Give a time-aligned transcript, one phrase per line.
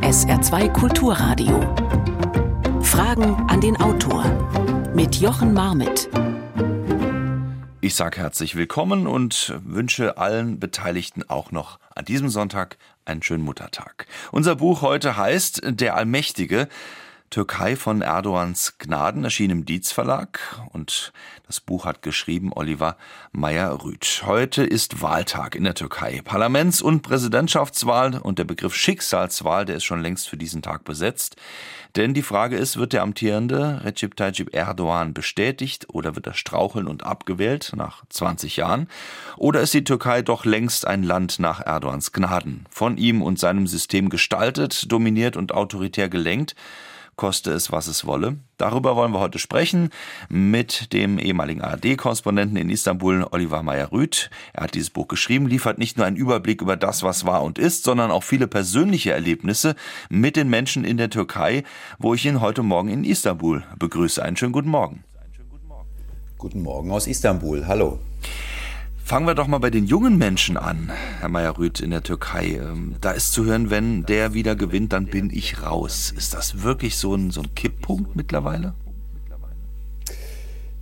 [0.00, 1.60] SR2 Kulturradio.
[2.82, 4.24] Fragen an den Autor
[4.94, 6.08] mit Jochen Marmitt.
[7.80, 13.44] Ich sage herzlich willkommen und wünsche allen Beteiligten auch noch an diesem Sonntag einen schönen
[13.44, 14.06] Muttertag.
[14.32, 16.68] Unser Buch heute heißt Der Allmächtige.
[17.34, 20.38] Türkei von Erdogans Gnaden erschien im Dietz Verlag
[20.72, 21.12] und
[21.48, 22.96] das Buch hat geschrieben Oliver
[23.32, 24.22] Meyer-Rüth.
[24.24, 26.22] Heute ist Wahltag in der Türkei.
[26.24, 31.34] Parlaments- und Präsidentschaftswahl und der Begriff Schicksalswahl, der ist schon längst für diesen Tag besetzt.
[31.96, 36.86] Denn die Frage ist, wird der amtierende Recep Tayyip Erdogan bestätigt oder wird er straucheln
[36.86, 38.88] und abgewählt nach 20 Jahren?
[39.36, 43.66] Oder ist die Türkei doch längst ein Land nach Erdogans Gnaden, von ihm und seinem
[43.66, 46.54] System gestaltet, dominiert und autoritär gelenkt?
[47.16, 48.36] Koste es, was es wolle.
[48.56, 49.90] Darüber wollen wir heute sprechen
[50.28, 54.30] mit dem ehemaligen ARD-Korrespondenten in Istanbul, Oliver Meyer-Rüth.
[54.52, 57.58] Er hat dieses Buch geschrieben, liefert nicht nur einen Überblick über das, was war und
[57.58, 59.74] ist, sondern auch viele persönliche Erlebnisse
[60.08, 61.64] mit den Menschen in der Türkei,
[61.98, 64.22] wo ich ihn heute Morgen in Istanbul begrüße.
[64.22, 65.04] Einen schönen guten Morgen.
[66.38, 67.66] Guten Morgen aus Istanbul.
[67.66, 67.98] Hallo.
[69.06, 72.58] Fangen wir doch mal bei den jungen Menschen an, Herr Meyer-Rüth in der Türkei.
[72.58, 76.10] Ähm, da ist zu hören, wenn der wieder gewinnt, dann bin ich raus.
[76.16, 78.72] Ist das wirklich so ein, so ein Kipppunkt mittlerweile?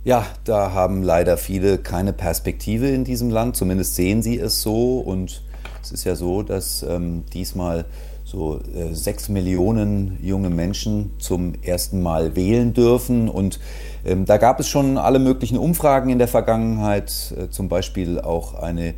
[0.05, 3.57] Ja, da haben leider viele keine Perspektive in diesem Land.
[3.57, 4.99] Zumindest sehen sie es so.
[4.99, 5.43] Und
[5.81, 7.83] es ist ja so, dass ähm, diesmal
[8.23, 13.27] so äh, sechs Millionen junge Menschen zum ersten Mal wählen dürfen.
[13.27, 13.59] Und
[14.05, 18.55] ähm, da gab es schon alle möglichen Umfragen in der Vergangenheit, äh, zum Beispiel auch
[18.55, 18.95] eine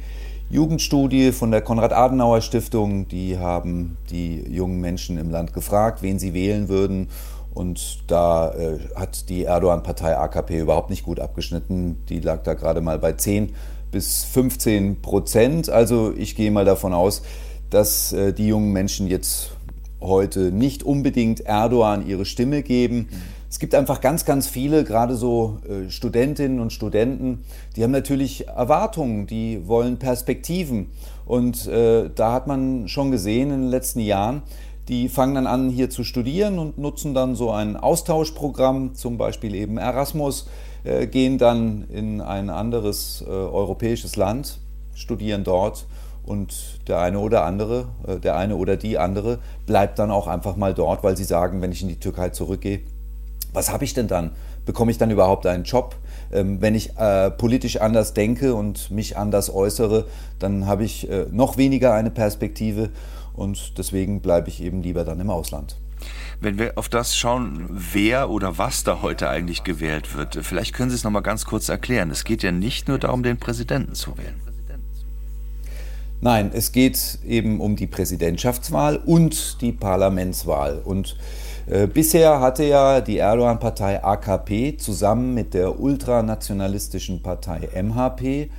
[0.49, 3.07] Jugendstudie von der Konrad-Adenauer-Stiftung.
[3.07, 7.09] Die haben die jungen Menschen im Land gefragt, wen sie wählen würden.
[7.53, 12.03] Und da äh, hat die Erdogan-Partei AKP überhaupt nicht gut abgeschnitten.
[12.09, 13.53] Die lag da gerade mal bei 10
[13.91, 15.69] bis 15 Prozent.
[15.69, 17.21] Also ich gehe mal davon aus,
[17.69, 19.51] dass äh, die jungen Menschen jetzt
[20.01, 23.07] heute nicht unbedingt Erdogan ihre Stimme geben.
[23.49, 28.47] Es gibt einfach ganz, ganz viele, gerade so äh, Studentinnen und Studenten, die haben natürlich
[28.47, 30.89] Erwartungen, die wollen Perspektiven.
[31.25, 34.41] Und äh, da hat man schon gesehen in den letzten Jahren,
[34.87, 39.55] die fangen dann an, hier zu studieren und nutzen dann so ein Austauschprogramm, zum Beispiel
[39.55, 40.47] eben Erasmus,
[40.83, 44.59] äh, gehen dann in ein anderes äh, europäisches Land,
[44.93, 45.87] studieren dort
[46.23, 50.55] und der eine oder andere, äh, der eine oder die andere bleibt dann auch einfach
[50.55, 52.81] mal dort, weil sie sagen, wenn ich in die Türkei zurückgehe,
[53.55, 54.31] was habe ich denn dann?
[54.65, 55.95] Bekomme ich dann überhaupt einen Job?
[56.31, 60.05] Ähm, wenn ich äh, politisch anders denke und mich anders äußere,
[60.39, 62.89] dann habe ich äh, noch weniger eine Perspektive
[63.33, 65.77] und deswegen bleibe ich eben lieber dann im Ausland.
[66.41, 70.89] Wenn wir auf das schauen, wer oder was da heute eigentlich gewählt wird, vielleicht können
[70.89, 72.11] Sie es noch mal ganz kurz erklären.
[72.11, 74.35] Es geht ja nicht nur darum, den Präsidenten zu wählen.
[76.21, 80.81] Nein, es geht eben um die Präsidentschaftswahl und die Parlamentswahl.
[80.83, 81.44] Und äh,
[81.87, 88.49] bisher hatte ja die Erdogan-Partei AKP zusammen mit der ultranationalistischen Partei MHP, äh,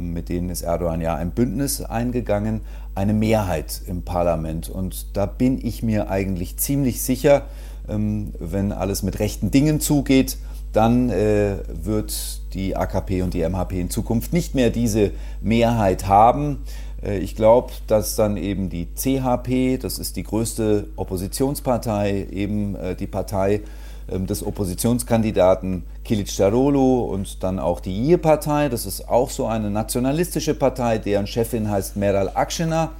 [0.00, 2.62] mit denen ist Erdogan ja ein Bündnis eingegangen,
[2.94, 4.68] eine Mehrheit im Parlament.
[4.68, 7.42] Und da bin ich mir eigentlich ziemlich sicher,
[7.88, 10.38] ähm, wenn alles mit rechten Dingen zugeht,
[10.72, 16.64] dann äh, wird die AKP und die MHP in Zukunft nicht mehr diese Mehrheit haben.
[17.06, 22.94] Äh, ich glaube, dass dann eben die CHP, das ist die größte Oppositionspartei, eben äh,
[22.94, 23.62] die Partei
[24.10, 29.70] ähm, des Oppositionskandidaten Kilic Darolu und dann auch die IE-Partei, das ist auch so eine
[29.70, 32.90] nationalistische Partei, deren Chefin heißt Meral Akşener.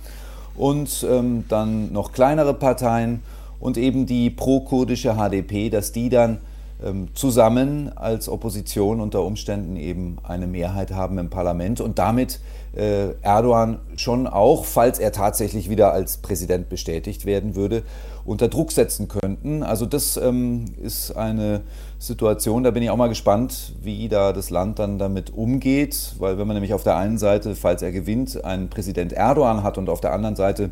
[0.57, 3.23] Und ähm, dann noch kleinere Parteien
[3.61, 6.39] und eben die pro-kurdische HDP, dass die dann
[6.83, 12.41] ähm, zusammen als Opposition unter Umständen eben eine Mehrheit haben im Parlament und damit
[12.77, 17.83] Erdogan schon auch, falls er tatsächlich wieder als Präsident bestätigt werden würde,
[18.25, 19.63] unter Druck setzen könnten.
[19.63, 21.63] Also das ähm, ist eine
[21.99, 26.39] Situation, da bin ich auch mal gespannt, wie da das Land dann damit umgeht, weil
[26.39, 29.89] wenn man nämlich auf der einen Seite, falls er gewinnt, einen Präsident Erdogan hat und
[29.89, 30.71] auf der anderen Seite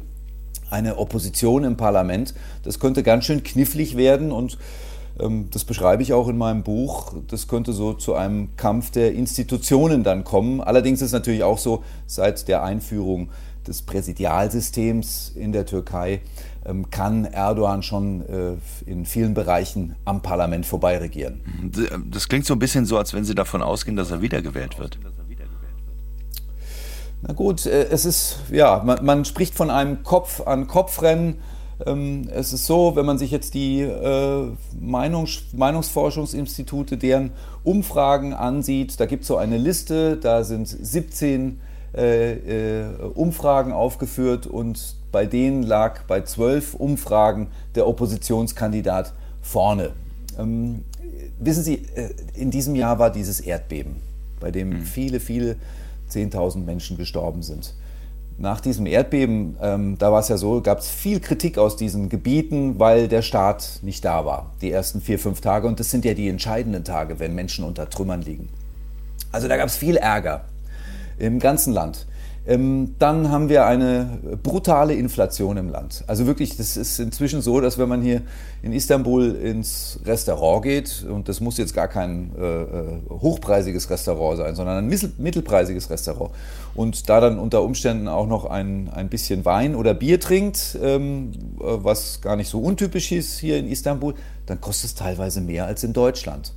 [0.71, 2.35] eine Opposition im Parlament,
[2.65, 4.59] das könnte ganz schön knifflig werden und
[5.17, 7.15] das beschreibe ich auch in meinem Buch.
[7.29, 10.61] Das könnte so zu einem Kampf der Institutionen dann kommen.
[10.61, 13.29] Allerdings ist es natürlich auch so, seit der Einführung
[13.67, 16.21] des Präsidialsystems in der Türkei
[16.67, 18.57] ähm, kann Erdogan schon äh,
[18.87, 21.41] in vielen Bereichen am Parlament vorbeiregieren.
[22.11, 24.99] Das klingt so ein bisschen so, als wenn Sie davon ausgehen, dass er wiedergewählt wird.
[27.23, 31.29] Na gut, äh, es ist, ja, man, man spricht von einem Kopf-an-Kopf-Rennen.
[31.29, 31.37] Ähm,
[31.79, 34.49] es ist so, wenn man sich jetzt die äh,
[34.81, 37.33] Meinungs Meinungsforschungsinstitute, deren
[37.65, 41.61] Umfragen ansieht, da gibt es so eine Liste, da sind 17
[41.97, 42.85] äh, äh,
[43.15, 49.13] Umfragen aufgeführt und bei denen lag bei zwölf Umfragen der Oppositionskandidat
[49.43, 49.91] vorne.
[50.39, 50.83] Ähm,
[51.39, 51.83] wissen Sie,
[52.35, 53.97] in diesem Jahr war dieses Erdbeben,
[54.41, 54.83] bei dem mhm.
[54.83, 55.57] viele, viele
[56.11, 57.75] 10.000 Menschen gestorben sind.
[58.37, 62.09] Nach diesem Erdbeben, ähm, da war es ja so, gab es viel Kritik aus diesen
[62.09, 65.69] Gebieten, weil der Staat nicht da war, die ersten vier, fünf Tage.
[65.69, 68.49] Und das sind ja die entscheidenden Tage, wenn Menschen unter Trümmern liegen.
[69.31, 70.47] Also da gab es viel Ärger
[71.19, 72.07] im ganzen Land.
[72.47, 76.05] Ähm, dann haben wir eine brutale Inflation im Land.
[76.07, 78.21] Also wirklich, das ist inzwischen so, dass wenn man hier
[78.63, 82.67] in Istanbul ins Restaurant geht, und das muss jetzt gar kein äh, äh
[83.09, 86.33] hochpreisiges Restaurant sein, sondern ein mittelpreisiges Restaurant,
[86.75, 91.33] und da dann unter Umständen auch noch ein, ein bisschen Wein oder Bier trinkt, ähm,
[91.59, 94.15] was gar nicht so untypisch ist hier in Istanbul,
[94.45, 96.53] dann kostet es teilweise mehr als in Deutschland.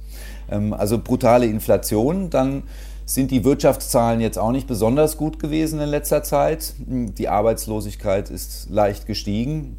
[0.49, 2.63] Ähm, also brutale Inflation, dann
[3.07, 6.73] sind die Wirtschaftszahlen jetzt auch nicht besonders gut gewesen in letzter Zeit.
[6.77, 9.77] Die Arbeitslosigkeit ist leicht gestiegen.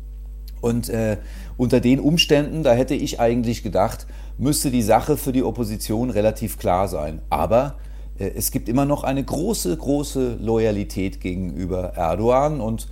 [0.63, 1.19] Und äh,
[1.59, 4.07] unter den Umständen, da hätte ich eigentlich gedacht,
[4.39, 7.21] müsste die Sache für die Opposition relativ klar sein.
[7.29, 7.75] Aber
[8.19, 12.89] äh, es gibt immer noch eine große, große Loyalität gegenüber Erdogan und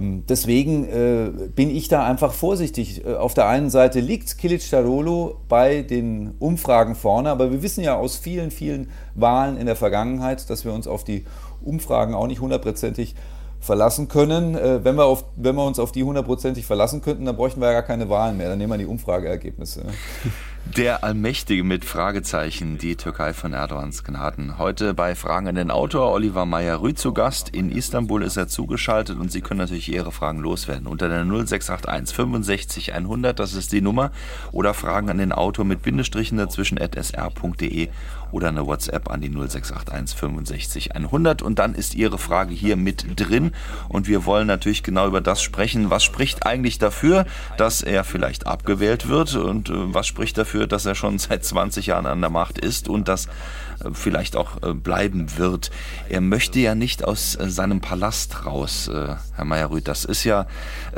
[0.00, 3.04] deswegen äh, bin ich da einfach vorsichtig.
[3.04, 7.82] Äh, auf der einen Seite liegt Kilic Darolo bei den Umfragen vorne, aber wir wissen
[7.84, 11.24] ja aus vielen, vielen Wahlen in der Vergangenheit, dass wir uns auf die
[11.62, 13.14] Umfragen auch nicht hundertprozentig
[13.60, 14.54] verlassen können.
[14.54, 17.68] Äh, wenn wir, auf, wenn wir uns auf die hundertprozentig verlassen könnten, dann bräuchten wir
[17.68, 18.48] ja gar keine Wahlen mehr.
[18.48, 19.84] Dann nehmen wir die Umfrageergebnisse.
[20.66, 24.58] Der Allmächtige mit Fragezeichen, die Türkei von Erdogans Gnaden.
[24.58, 27.50] Heute bei Fragen an den Autor Oliver Meyer-Rüth zu Gast.
[27.50, 30.88] In Istanbul ist er zugeschaltet und Sie können natürlich Ihre Fragen loswerden.
[30.88, 34.10] Unter der 0681 65 100, das ist die Nummer.
[34.50, 37.90] Oder Fragen an den Autor mit Bindestrichen dazwischen at sr.de
[38.34, 41.40] oder eine WhatsApp an die 0681 65 100.
[41.40, 43.52] Und dann ist Ihre Frage hier mit drin.
[43.88, 45.88] Und wir wollen natürlich genau über das sprechen.
[45.88, 47.26] Was spricht eigentlich dafür,
[47.56, 49.36] dass er vielleicht abgewählt wird?
[49.36, 52.88] Und äh, was spricht dafür, dass er schon seit 20 Jahren an der Macht ist
[52.88, 55.70] und das äh, vielleicht auch äh, bleiben wird.
[56.08, 59.86] Er möchte ja nicht aus seinem Palast raus, Herr Meyer-Rüth.
[59.86, 60.46] Das ist ja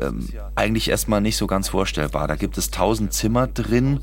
[0.01, 2.29] ähm, eigentlich erstmal nicht so ganz vorstellbar.
[2.29, 4.01] Da gibt es tausend Zimmer drin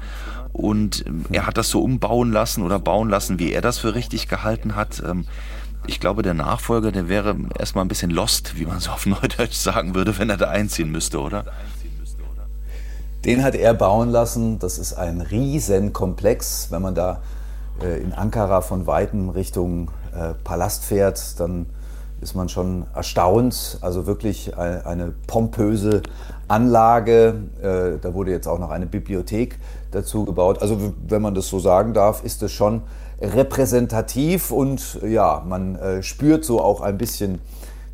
[0.53, 3.95] und ähm, er hat das so umbauen lassen oder bauen lassen, wie er das für
[3.95, 5.03] richtig gehalten hat.
[5.05, 5.25] Ähm,
[5.85, 9.55] ich glaube, der Nachfolger, der wäre erstmal ein bisschen lost, wie man so auf Neudeutsch
[9.55, 11.43] sagen würde, wenn er da einziehen müsste, oder?
[13.25, 14.59] Den hat er bauen lassen.
[14.59, 16.67] Das ist ein Riesenkomplex.
[16.71, 17.21] Wenn man da
[17.81, 21.65] äh, in Ankara von Weitem Richtung äh, Palast fährt, dann
[22.21, 23.77] ist man schon erstaunt.
[23.81, 26.03] Also wirklich eine pompöse
[26.47, 27.35] Anlage.
[27.61, 29.57] Äh, da wurde jetzt auch noch eine Bibliothek
[29.93, 30.61] dazu gebaut.
[30.61, 32.83] Also wenn man das so sagen darf, ist es schon
[33.21, 37.39] repräsentativ und ja, man spürt so auch ein bisschen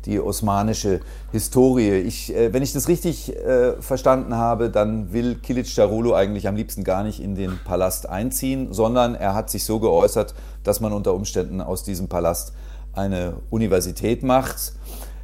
[0.04, 1.00] die osmanische
[1.32, 1.92] Historie.
[1.92, 6.56] Ich, äh, wenn ich das richtig äh, verstanden habe, dann will Kilic Darulu eigentlich am
[6.56, 10.92] liebsten gar nicht in den Palast einziehen, sondern er hat sich so geäußert, dass man
[10.92, 12.52] unter Umständen aus diesem Palast
[12.92, 14.72] eine Universität macht.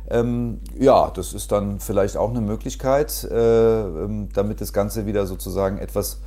[0.09, 5.27] Ähm, ja, das ist dann vielleicht auch eine Möglichkeit, äh, ähm, damit das Ganze wieder
[5.27, 6.21] sozusagen etwas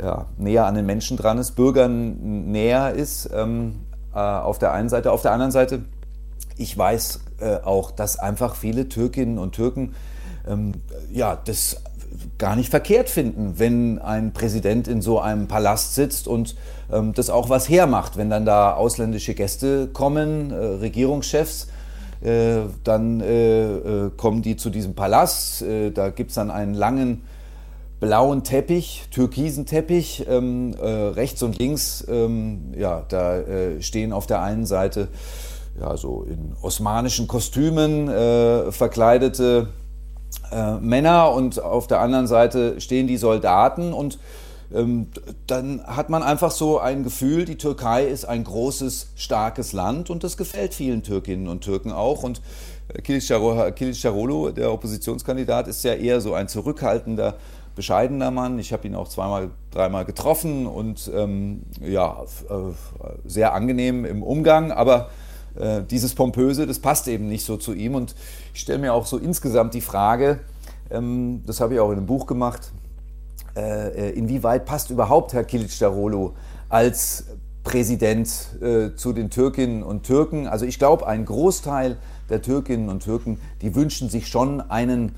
[0.00, 3.30] ja, näher an den Menschen dran ist, Bürgern näher ist.
[3.34, 3.80] Ähm,
[4.14, 5.12] äh, auf der einen Seite.
[5.12, 5.82] Auf der anderen Seite
[6.58, 9.94] ich weiß äh, auch, dass einfach viele Türkinnen und Türken
[10.46, 10.72] ähm,
[11.12, 11.82] ja, das
[12.36, 16.56] gar nicht verkehrt finden, wenn ein Präsident in so einem Palast sitzt und
[16.92, 21.68] ähm, das auch was hermacht, wenn dann da ausländische Gäste kommen, äh, Regierungschefs.
[22.20, 25.64] Äh, dann äh, äh, kommen die zu diesem Palast.
[25.94, 27.22] Da gibt es dann einen langen
[28.00, 30.26] blauen Teppich, türkisen Teppich.
[30.28, 33.40] Ähm, rechts und links, ähm, ja, da
[33.80, 35.08] stehen auf der einen Seite
[35.80, 39.68] ja, so in osmanischen Kostümen äh, verkleidete
[40.50, 44.18] äh, Männer und auf der anderen Seite stehen die Soldaten und
[44.72, 45.08] ähm,
[45.46, 50.24] dann hat man einfach so ein Gefühl, die Türkei ist ein großes, starkes Land und
[50.24, 52.22] das gefällt vielen Türkinnen und Türken auch.
[52.22, 52.42] Und
[52.88, 57.36] äh, Kilicdaroglu, der Oppositionskandidat, ist ja eher so ein zurückhaltender,
[57.78, 58.58] bescheidener Mann.
[58.58, 62.54] Ich habe ihn auch zweimal, dreimal getroffen und ähm, ja, äh,
[63.24, 65.10] sehr angenehm im Umgang, aber
[65.54, 67.94] äh, dieses Pompöse, das passt eben nicht so zu ihm.
[67.94, 68.16] Und
[68.52, 70.40] ich stelle mir auch so insgesamt die Frage,
[70.90, 72.72] ähm, das habe ich auch in einem Buch gemacht,
[73.54, 76.32] äh, äh inwieweit passt überhaupt Herr Kilicdaroglu
[76.68, 77.26] als
[77.62, 78.28] Präsident
[78.60, 80.48] äh, zu den Türkinnen und Türken?
[80.48, 81.96] Also ich glaube, ein Großteil
[82.28, 85.14] der Türkinnen und Türken, die wünschen sich schon einen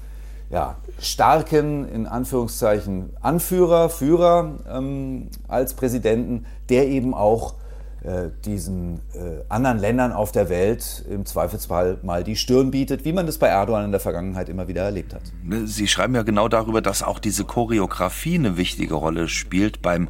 [0.50, 7.54] ja, starken, in Anführungszeichen, Anführer, Führer ähm, als Präsidenten, der eben auch
[8.02, 13.12] äh, diesen äh, anderen Ländern auf der Welt im Zweifelsfall mal die Stirn bietet, wie
[13.12, 15.22] man das bei Erdogan in der Vergangenheit immer wieder erlebt hat.
[15.66, 20.08] Sie schreiben ja genau darüber, dass auch diese Choreografie eine wichtige Rolle spielt beim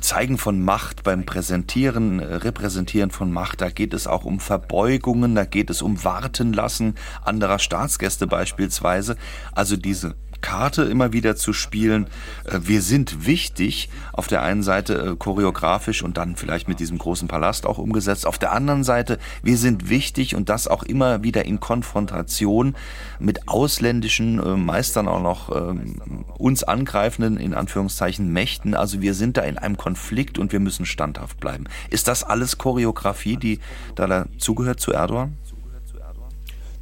[0.00, 3.60] Zeigen von Macht, beim Präsentieren, Repräsentieren von Macht.
[3.60, 9.16] Da geht es auch um Verbeugungen, da geht es um Warten lassen anderer Staatsgäste beispielsweise.
[9.52, 12.06] Also diese Karte immer wieder zu spielen.
[12.44, 16.98] Äh, wir sind wichtig, auf der einen Seite äh, choreografisch und dann vielleicht mit diesem
[16.98, 18.26] großen Palast auch umgesetzt.
[18.26, 22.76] Auf der anderen Seite, wir sind wichtig und das auch immer wieder in Konfrontation
[23.18, 28.74] mit ausländischen äh, Meistern auch noch ähm, uns angreifenden, in Anführungszeichen, Mächten.
[28.74, 31.64] Also wir sind da in einem Konflikt und wir müssen standhaft bleiben.
[31.90, 33.60] Ist das alles Choreografie, die
[33.94, 35.36] da dazugehört zu Erdogan?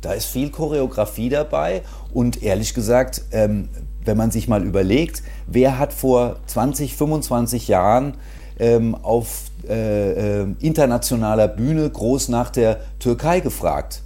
[0.00, 3.68] Da ist viel Choreografie dabei und ehrlich gesagt, ähm,
[4.04, 8.14] wenn man sich mal überlegt, wer hat vor 20, 25 Jahren
[8.58, 14.02] ähm, auf äh, äh, internationaler Bühne groß nach der Türkei gefragt?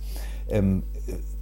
[0.49, 0.83] Ähm,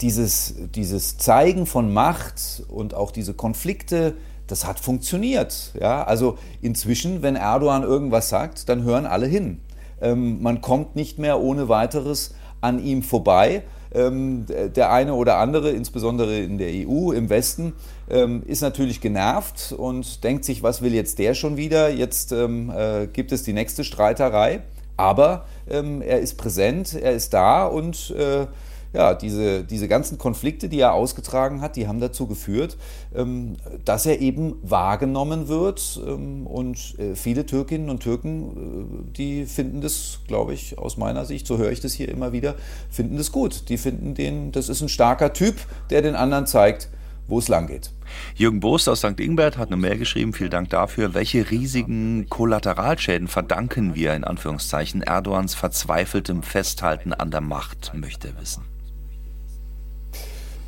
[0.00, 4.14] dieses, dieses Zeigen von Macht und auch diese Konflikte,
[4.47, 5.73] das hat funktioniert.
[5.78, 6.04] Ja?
[6.04, 9.61] Also inzwischen, wenn Erdogan irgendwas sagt, dann hören alle hin.
[10.00, 13.62] Ähm, man kommt nicht mehr ohne weiteres an ihm vorbei.
[13.92, 17.73] Ähm, der eine oder andere, insbesondere in der EU, im Westen,
[18.09, 21.90] ähm, ist natürlich genervt und denkt sich, was will jetzt der schon wieder?
[21.90, 24.61] Jetzt ähm, äh, gibt es die nächste Streiterei.
[24.97, 28.47] Aber er ist präsent, er ist da und äh,
[28.92, 32.76] ja, diese, diese ganzen Konflikte, die er ausgetragen hat, die haben dazu geführt,
[33.14, 36.00] ähm, dass er eben wahrgenommen wird.
[36.06, 41.25] Ähm, und äh, viele Türkinnen und Türken, äh, die finden das, glaube ich, aus meiner
[41.25, 42.56] Sicht, so höre ich das hier immer wieder,
[42.90, 43.68] finden das gut.
[43.68, 45.56] Die finden den, das ist ein starker Typ,
[45.90, 46.88] der den anderen zeigt,
[47.28, 47.92] wo es lang geht.
[48.35, 49.20] Jürgen Bost aus St.
[49.20, 51.14] Ingbert hat eine Mail geschrieben, vielen Dank dafür.
[51.14, 58.40] Welche riesigen Kollateralschäden verdanken wir in Anführungszeichen Erdogans verzweifeltem Festhalten an der Macht, möchte er
[58.40, 58.64] wissen.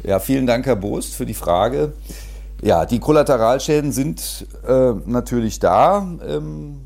[0.05, 1.93] Ja, vielen Dank, Herr Boost, für die Frage.
[2.61, 6.05] Ja, die Kollateralschäden sind äh, natürlich da.
[6.27, 6.81] Ähm,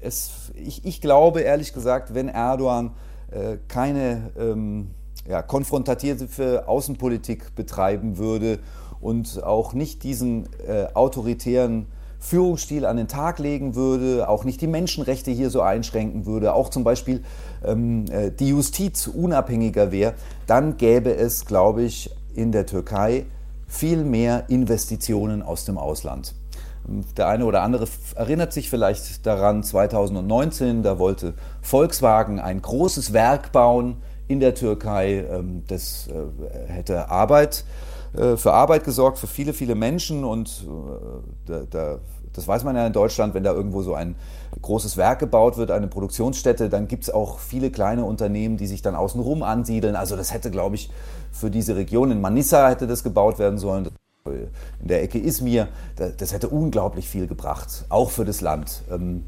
[0.00, 2.92] es, ich, ich, glaube ehrlich gesagt, wenn Erdogan
[3.32, 4.90] äh, keine ähm,
[5.28, 8.60] ja, konfrontative Außenpolitik betreiben würde
[9.00, 11.86] und auch nicht diesen äh, autoritären
[12.20, 16.68] Führungsstil an den Tag legen würde, auch nicht die Menschenrechte hier so einschränken würde, auch
[16.68, 17.24] zum Beispiel
[17.64, 20.14] ähm, äh, die Justiz unabhängiger wäre,
[20.46, 23.26] dann gäbe es, glaube ich, in der Türkei
[23.66, 26.34] viel mehr Investitionen aus dem Ausland.
[27.16, 33.52] Der eine oder andere erinnert sich vielleicht daran, 2019, da wollte Volkswagen ein großes Werk
[33.52, 35.26] bauen in der Türkei.
[35.30, 37.64] Ähm, das äh, hätte Arbeit,
[38.16, 40.66] äh, für Arbeit gesorgt, für viele, viele Menschen und
[41.48, 41.98] äh, da,
[42.38, 44.14] das weiß man ja in Deutschland, wenn da irgendwo so ein
[44.62, 48.80] großes Werk gebaut wird, eine Produktionsstätte, dann gibt es auch viele kleine Unternehmen, die sich
[48.80, 49.96] dann außenrum ansiedeln.
[49.96, 50.90] Also das hätte, glaube ich,
[51.32, 53.88] für diese Region in Manissa hätte das gebaut werden sollen.
[54.24, 58.82] In der Ecke Izmir, das hätte unglaublich viel gebracht, auch für das Land.
[58.90, 59.24] Ähm,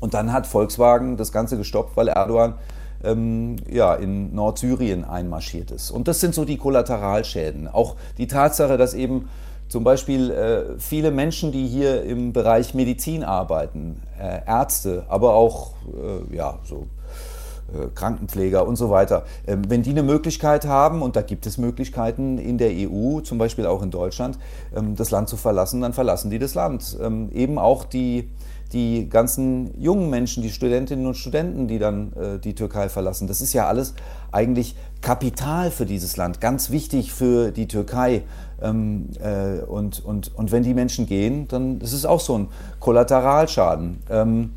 [0.00, 2.54] und dann hat Volkswagen das Ganze gestoppt, weil Erdogan
[3.02, 5.90] ähm, ja, in Nordsyrien einmarschiert ist.
[5.90, 7.68] Und das sind so die Kollateralschäden.
[7.68, 9.28] Auch die Tatsache, dass eben
[9.68, 15.72] zum Beispiel äh, viele Menschen, die hier im Bereich Medizin arbeiten, äh, Ärzte, aber auch
[15.86, 16.86] äh, ja, so,
[17.72, 21.56] äh, Krankenpfleger und so weiter, ähm, wenn die eine Möglichkeit haben, und da gibt es
[21.56, 24.38] Möglichkeiten in der EU, zum Beispiel auch in Deutschland,
[24.76, 26.96] ähm, das Land zu verlassen, dann verlassen die das Land.
[27.00, 28.28] Ähm, eben auch die
[28.72, 33.26] die ganzen jungen Menschen, die Studentinnen und Studenten, die dann äh, die Türkei verlassen.
[33.28, 33.94] Das ist ja alles
[34.32, 38.22] eigentlich Kapital für dieses Land, ganz wichtig für die Türkei.
[38.62, 42.48] Ähm, äh, und, und, und wenn die Menschen gehen, dann ist es auch so ein
[42.80, 43.98] Kollateralschaden.
[44.10, 44.50] Ähm,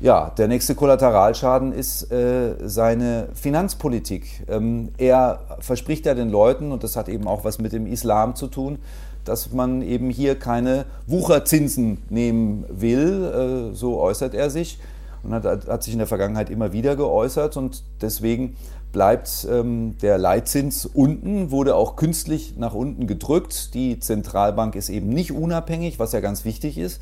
[0.00, 4.44] ja, der nächste Kollateralschaden ist äh, seine Finanzpolitik.
[4.48, 8.34] Ähm, er verspricht ja den Leuten, und das hat eben auch was mit dem Islam
[8.34, 8.78] zu tun,
[9.26, 14.78] dass man eben hier keine Wucherzinsen nehmen will, äh, so äußert er sich
[15.22, 18.56] und hat, hat, sich in der Vergangenheit immer wieder geäußert und deswegen
[18.92, 23.74] bleibt ähm, der Leitzins unten, wurde auch künstlich nach unten gedrückt.
[23.74, 27.00] Die Zentralbank ist eben nicht unabhängig, was ja ganz wichtig ist.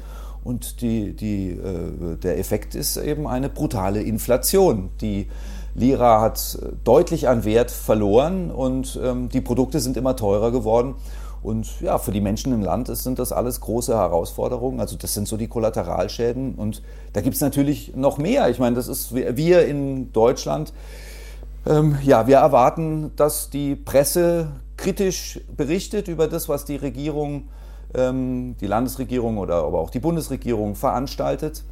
[0.48, 4.88] Und die, die, äh, der Effekt ist eben eine brutale Inflation.
[5.02, 5.26] Die
[5.74, 10.94] Lira hat deutlich an Wert verloren und ähm, die Produkte sind immer teurer geworden.
[11.42, 14.80] Und ja, für die Menschen im Land sind das alles große Herausforderungen.
[14.80, 16.54] Also das sind so die Kollateralschäden.
[16.54, 16.80] Und
[17.12, 18.48] da gibt es natürlich noch mehr.
[18.48, 20.72] Ich meine, das ist wir in Deutschland.
[21.66, 27.48] Ähm, ja, wir erwarten, dass die Presse kritisch berichtet über das, was die Regierung,
[27.94, 31.64] die Landesregierung oder aber auch die Bundesregierung veranstaltet.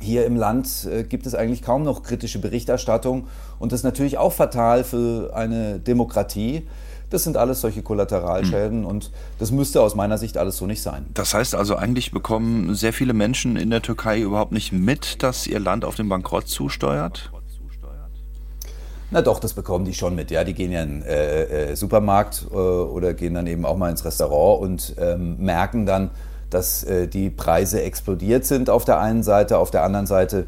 [0.00, 3.28] hier im Land äh, gibt es eigentlich kaum noch kritische Berichterstattung
[3.60, 6.66] und das ist natürlich auch fatal für eine Demokratie.
[7.10, 8.86] Das sind alles solche Kollateralschäden mhm.
[8.86, 11.06] und das müsste aus meiner Sicht alles so nicht sein.
[11.14, 15.46] Das heißt also, eigentlich bekommen sehr viele Menschen in der Türkei überhaupt nicht mit, dass
[15.46, 17.30] ihr Land auf den Bankrott zusteuert?
[19.10, 20.30] Na doch, das bekommen die schon mit.
[20.30, 23.76] Ja, die gehen ja in den äh, äh, Supermarkt äh, oder gehen dann eben auch
[23.76, 26.10] mal ins Restaurant und ähm, merken dann,
[26.50, 29.58] dass äh, die Preise explodiert sind auf der einen Seite.
[29.58, 30.46] Auf der anderen Seite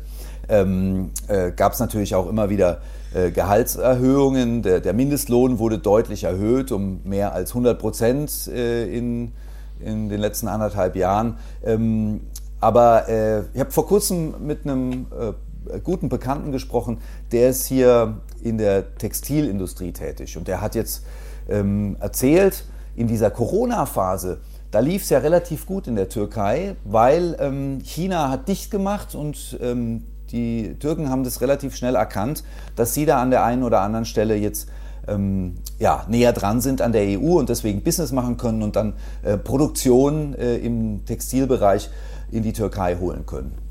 [0.49, 2.81] ähm, äh, gab es natürlich auch immer wieder
[3.15, 4.63] äh, Gehaltserhöhungen.
[4.63, 9.33] Der, der, Mindestlohn wurde deutlich erhöht um mehr als 100 Prozent äh, in,
[9.79, 11.37] in den letzten anderthalb Jahren.
[11.65, 12.23] Ähm,
[12.61, 16.99] aber äh, ich habe vor kurzem mit einem äh, guten Bekannten gesprochen,
[17.31, 21.05] der ist hier in der Textilindustrie tätig und der hat jetzt
[21.49, 22.65] ähm, erzählt,
[22.97, 24.39] in dieser Corona-Phase
[24.71, 29.15] da lief es ja relativ gut in der Türkei, weil ähm, China hat dicht gemacht
[29.15, 32.45] und ähm, die Türken haben das relativ schnell erkannt,
[32.77, 34.69] dass sie da an der einen oder anderen Stelle jetzt
[35.07, 38.93] ähm, ja, näher dran sind an der EU und deswegen Business machen können und dann
[39.23, 41.89] äh, Produktion äh, im Textilbereich
[42.31, 43.68] in die Türkei holen können.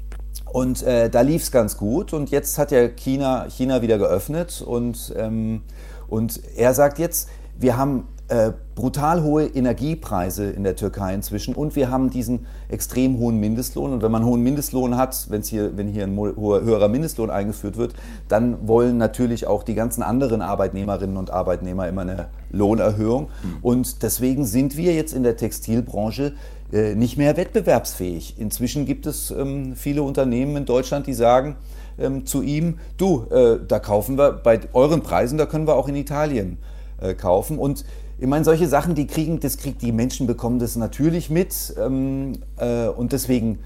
[0.52, 4.62] Und äh, da lief es ganz gut und jetzt hat ja China, China wieder geöffnet
[4.66, 5.62] und, ähm,
[6.08, 11.78] und er sagt jetzt, wir haben äh, brutal hohe Energiepreise in der Türkei inzwischen und
[11.78, 13.94] wir haben diesen extrem hohen Mindestlohn.
[13.94, 17.30] Und wenn man einen hohen Mindestlohn hat, wenn's hier, wenn hier ein hoher, höherer Mindestlohn
[17.30, 17.94] eingeführt wird,
[18.28, 23.30] dann wollen natürlich auch die ganzen anderen Arbeitnehmerinnen und Arbeitnehmer immer eine Lohnerhöhung.
[23.44, 23.58] Mhm.
[23.62, 26.34] Und deswegen sind wir jetzt in der Textilbranche
[26.72, 28.36] nicht mehr wettbewerbsfähig.
[28.38, 31.56] Inzwischen gibt es ähm, viele Unternehmen in Deutschland, die sagen,
[31.98, 35.88] ähm, zu ihm, du, äh, da kaufen wir bei euren Preisen, da können wir auch
[35.88, 36.58] in Italien
[37.00, 37.58] äh, kaufen.
[37.58, 37.86] Und
[38.20, 41.74] ich meine, solche Sachen, die kriegen, das kriegt die Menschen bekommen das natürlich mit.
[41.80, 43.60] Ähm, äh, und deswegen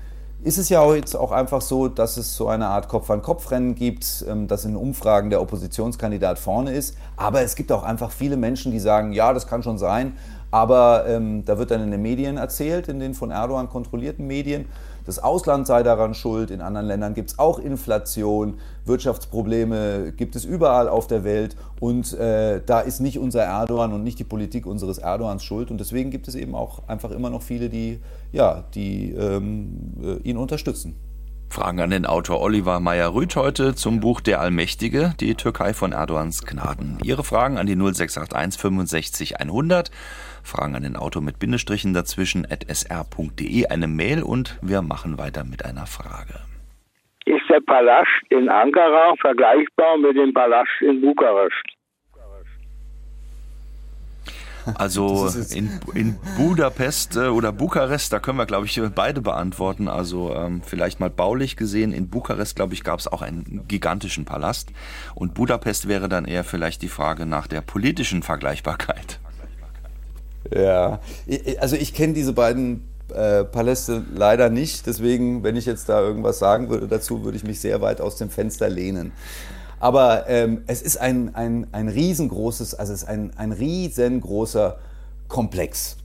[0.44, 4.48] ist es ja jetzt auch einfach so, dass es so eine Art Kopf-an-Kopf-Rennen gibt, ähm,
[4.48, 6.98] dass in Umfragen der Oppositionskandidat vorne ist.
[7.16, 10.14] Aber es gibt auch einfach viele Menschen, die sagen, ja, das kann schon sein.
[10.52, 14.66] Aber ähm, da wird dann in den Medien erzählt, in den von Erdogan kontrollierten Medien,
[15.06, 16.52] das Ausland sei daran schuld.
[16.52, 21.56] In anderen Ländern gibt es auch Inflation, Wirtschaftsprobleme gibt es überall auf der Welt.
[21.80, 25.72] Und äh, da ist nicht unser Erdogan und nicht die Politik unseres Erdogans schuld.
[25.72, 28.00] Und deswegen gibt es eben auch einfach immer noch viele, die,
[28.32, 30.96] ja, die ähm, äh, ihn unterstützen.
[31.52, 36.46] Fragen an den Autor Oliver Meyer-Rüth heute zum Buch Der Allmächtige, die Türkei von Erdogans
[36.46, 36.98] Gnaden.
[37.04, 39.92] Ihre Fragen an die 0681 65 100.
[40.44, 45.44] Fragen an den Autor mit Bindestrichen dazwischen at sr.de, eine Mail und wir machen weiter
[45.44, 46.40] mit einer Frage.
[47.26, 51.71] Ist der Palast in Ankara vergleichbar mit dem Palast in Bukarest?
[54.76, 59.88] Also in, in Budapest äh, oder Bukarest, da können wir, glaube ich, beide beantworten.
[59.88, 64.26] Also ähm, vielleicht mal baulich gesehen, in Bukarest, glaube ich, gab es auch einen gigantischen
[64.26, 64.70] Palast.
[65.16, 69.20] Und Budapest wäre dann eher vielleicht die Frage nach der politischen Vergleichbarkeit.
[70.54, 71.00] Ja,
[71.60, 74.88] also ich kenne diese beiden äh, Paläste leider nicht.
[74.88, 78.16] Deswegen, wenn ich jetzt da irgendwas sagen würde dazu, würde ich mich sehr weit aus
[78.16, 79.12] dem Fenster lehnen.
[79.82, 84.78] Aber ähm, es ist ein, ein, ein riesengroßes, also es ist ein, ein riesengroßer
[85.28, 85.98] Komplex.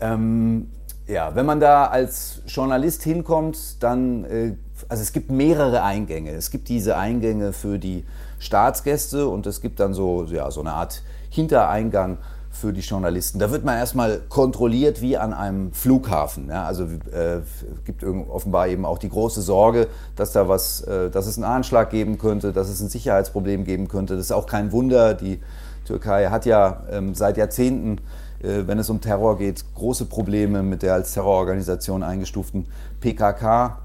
[0.00, 0.70] Ähm,
[1.06, 4.54] ja, wenn man da als Journalist hinkommt, dann, äh,
[4.88, 6.30] also es gibt mehrere Eingänge.
[6.30, 8.06] Es gibt diese Eingänge für die
[8.38, 12.16] Staatsgäste und es gibt dann so, ja, so eine Art Hintereingang
[12.60, 13.38] für die Journalisten.
[13.38, 16.48] Da wird man erstmal kontrolliert wie an einem Flughafen.
[16.48, 17.40] Ja, also äh,
[17.84, 21.90] gibt offenbar eben auch die große Sorge, dass da was, äh, dass es einen Anschlag
[21.90, 24.16] geben könnte, dass es ein Sicherheitsproblem geben könnte.
[24.16, 25.14] Das ist auch kein Wunder.
[25.14, 25.40] Die
[25.86, 27.98] Türkei hat ja ähm, seit Jahrzehnten,
[28.42, 32.66] äh, wenn es um Terror geht, große Probleme mit der als Terrororganisation eingestuften
[33.00, 33.78] PKK.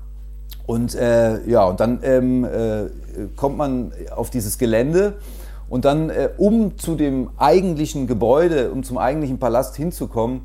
[0.65, 2.85] Und äh, ja, und dann ähm, äh,
[3.35, 5.13] kommt man auf dieses Gelände
[5.73, 10.41] und dann, äh, um zu dem eigentlichen Gebäude, um zum eigentlichen Palast hinzukommen,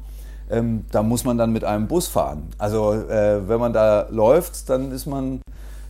[0.48, 2.44] ähm, da muss man dann mit einem Bus fahren.
[2.56, 5.42] Also äh, wenn man da läuft, dann ist man,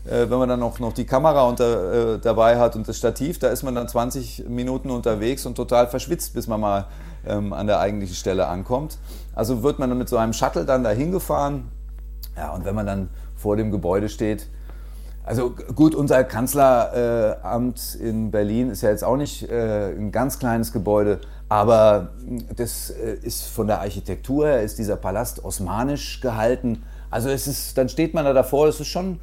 [0.07, 3.39] äh, wenn man dann auch noch die Kamera unter, äh, dabei hat und das Stativ,
[3.39, 6.87] da ist man dann 20 Minuten unterwegs und total verschwitzt, bis man mal
[7.25, 8.99] ähm, an der eigentlichen Stelle ankommt.
[9.37, 11.71] Also wird man dann mit so einem Shuttle dann dahin gefahren.
[12.37, 14.49] Ja, und wenn man dann vor dem Gebäude steht,
[15.29, 20.73] also gut, unser Kanzleramt in Berlin ist ja jetzt auch nicht äh, ein ganz kleines
[20.73, 22.09] Gebäude, aber
[22.57, 26.83] das äh, ist von der Architektur her, ist dieser Palast osmanisch gehalten.
[27.11, 29.21] Also es ist, dann steht man da davor, das ist schon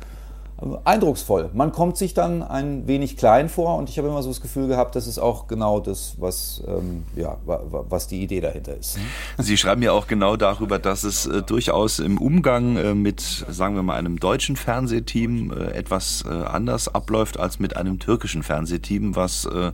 [0.85, 1.49] eindrucksvoll.
[1.53, 4.67] Man kommt sich dann ein wenig klein vor und ich habe immer so das Gefühl
[4.67, 8.97] gehabt, das ist auch genau das, was, ähm, ja, was die Idee dahinter ist.
[9.37, 13.75] Sie schreiben ja auch genau darüber, dass es äh, durchaus im Umgang äh, mit, sagen
[13.75, 19.15] wir mal, einem deutschen Fernsehteam äh, etwas äh, anders abläuft als mit einem türkischen Fernsehteam,
[19.15, 19.71] was äh,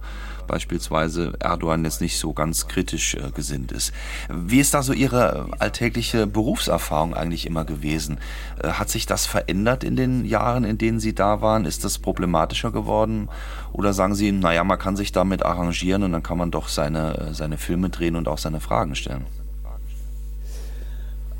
[0.51, 3.93] beispielsweise Erdogan jetzt nicht so ganz kritisch äh, gesinnt ist.
[4.29, 8.17] Wie ist da so Ihre alltägliche Berufserfahrung eigentlich immer gewesen?
[8.63, 11.65] hat sich das verändert in den Jahren, in denen Sie da waren?
[11.65, 13.29] Ist das problematischer geworden?
[13.71, 17.33] Oder sagen Sie, naja, man kann sich damit arrangieren und dann kann man doch seine,
[17.33, 19.25] seine Filme drehen und auch seine Fragen stellen?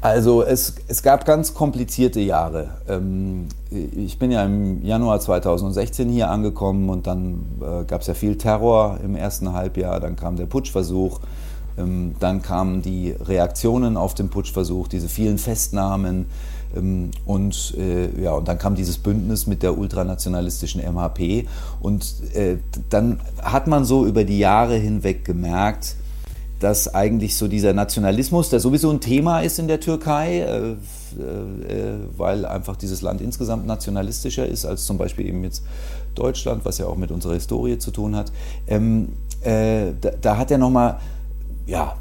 [0.02, 2.72] Also es, es gab ganz komplizierte Jahre.
[2.90, 8.16] Ähm, ich bin ja im Januar 2016 hier angekommen und dann äh, gab es ja
[8.16, 11.20] viel Terror im ersten Halbjahr, dann kam der Putschversuch,
[11.78, 16.26] ähm, dann kamen die Reaktionen auf den Putschversuch, diese vielen Festnahmen,
[16.76, 21.48] ähm, und, äh, ja, und dann kam dieses Bündnis mit der ultranationalistischen MHP.
[21.82, 22.58] Und äh,
[22.90, 25.96] dann hat man so über die Jahre hinweg gemerkt,
[26.62, 30.76] dass eigentlich so dieser Nationalismus, der sowieso ein Thema ist in der Türkei, äh, äh,
[32.16, 35.64] weil einfach dieses Land insgesamt nationalistischer ist als zum Beispiel eben jetzt
[36.14, 38.32] Deutschland, was ja auch mit unserer Historie zu tun hat,
[38.68, 39.10] ähm,
[39.44, 39.88] äh,
[40.22, 41.00] da, hat er nochmal
[41.66, 41.96] ja,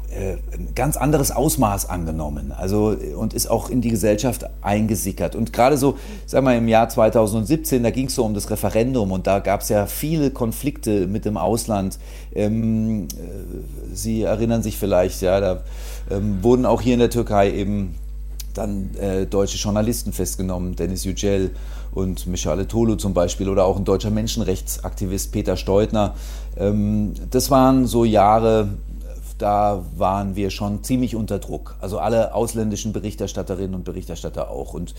[0.75, 5.35] ganz anderes Ausmaß angenommen also, und ist auch in die Gesellschaft eingesickert.
[5.35, 9.11] Und gerade so, sag mal, im Jahr 2017, da ging es so um das Referendum
[9.11, 11.97] und da gab es ja viele Konflikte mit dem Ausland.
[12.33, 13.05] Ähm, äh,
[13.93, 15.61] Sie erinnern sich vielleicht, ja, da
[16.09, 17.95] ähm, wurden auch hier in der Türkei eben
[18.53, 21.51] dann äh, deutsche Journalisten festgenommen, Dennis Yücel
[21.93, 26.15] und Michale Tolu zum Beispiel oder auch ein deutscher Menschenrechtsaktivist Peter Steutner.
[26.57, 28.69] Ähm, das waren so Jahre,
[29.41, 31.75] da waren wir schon ziemlich unter Druck.
[31.81, 34.73] Also alle ausländischen Berichterstatterinnen und Berichterstatter auch.
[34.73, 34.93] Und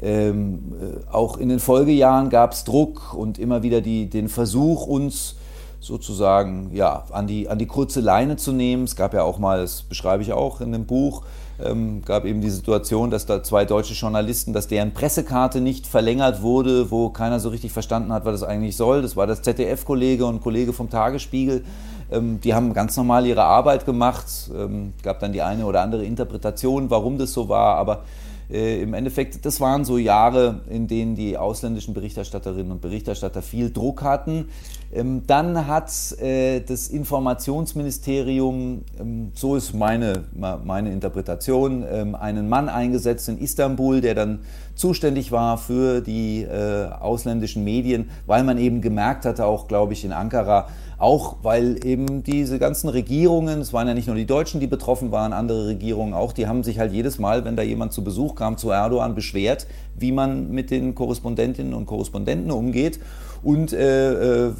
[0.00, 4.86] ähm, äh, auch in den Folgejahren gab es Druck und immer wieder die, den Versuch,
[4.86, 5.36] uns
[5.82, 8.84] sozusagen ja, an, die, an die kurze Leine zu nehmen.
[8.84, 11.22] Es gab ja auch mal, das beschreibe ich auch in dem Buch,
[11.62, 16.40] ähm, gab eben die Situation, dass da zwei deutsche Journalisten, dass deren Pressekarte nicht verlängert
[16.40, 19.02] wurde, wo keiner so richtig verstanden hat, was das eigentlich soll.
[19.02, 21.64] Das war das ZDF-Kollege und Kollege vom Tagesspiegel.
[22.12, 24.26] Ähm, die haben ganz normal ihre Arbeit gemacht.
[24.54, 28.04] Ähm, gab dann die eine oder andere Interpretation, warum das so war, aber
[28.50, 33.72] äh, im Endeffekt, das waren so Jahre, in denen die ausländischen Berichterstatterinnen und Berichterstatter viel
[33.72, 34.48] Druck hatten.
[34.92, 38.82] Ähm, dann hat äh, das Informationsministerium,
[39.34, 44.40] so ist meine, meine Interpretation, einen Mann eingesetzt in Istanbul, der dann
[44.74, 50.04] zuständig war für die äh, ausländischen Medien, weil man eben gemerkt hatte, auch glaube ich
[50.04, 50.68] in Ankara,
[51.02, 55.10] auch weil eben diese ganzen Regierungen, es waren ja nicht nur die Deutschen, die betroffen
[55.10, 58.36] waren, andere Regierungen auch, die haben sich halt jedes Mal, wenn da jemand zu Besuch
[58.36, 59.66] kam, zu Erdogan beschwert,
[59.98, 63.00] wie man mit den Korrespondentinnen und Korrespondenten umgeht.
[63.42, 64.52] Und äh, äh,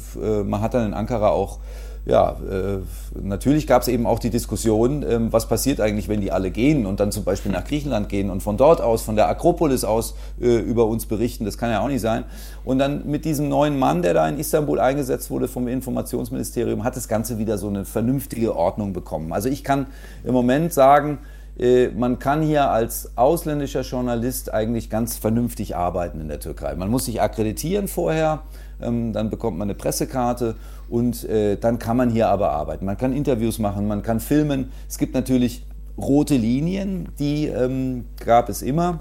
[0.43, 1.59] man hat dann in Ankara auch
[2.05, 2.79] ja, äh,
[3.21, 6.85] natürlich gab es eben auch die Diskussion, ähm, was passiert eigentlich, wenn die alle gehen
[6.85, 10.15] und dann zum Beispiel nach Griechenland gehen und von dort aus, von der Akropolis aus
[10.41, 11.45] äh, über uns berichten.
[11.45, 12.25] Das kann ja auch nicht sein.
[12.65, 16.97] Und dann mit diesem neuen Mann, der da in Istanbul eingesetzt wurde vom Informationsministerium, hat
[16.97, 19.31] das Ganze wieder so eine vernünftige Ordnung bekommen.
[19.31, 19.87] Also ich kann
[20.25, 21.19] im Moment sagen,
[21.57, 26.75] äh, man kann hier als ausländischer Journalist eigentlich ganz vernünftig arbeiten in der Türkei.
[26.75, 28.41] Man muss sich akkreditieren vorher,
[28.83, 30.55] dann bekommt man eine Pressekarte
[30.89, 32.85] und äh, dann kann man hier aber arbeiten.
[32.85, 34.71] Man kann Interviews machen, man kann filmen.
[34.87, 35.65] Es gibt natürlich
[35.97, 38.99] rote Linien, die ähm, gab es immer.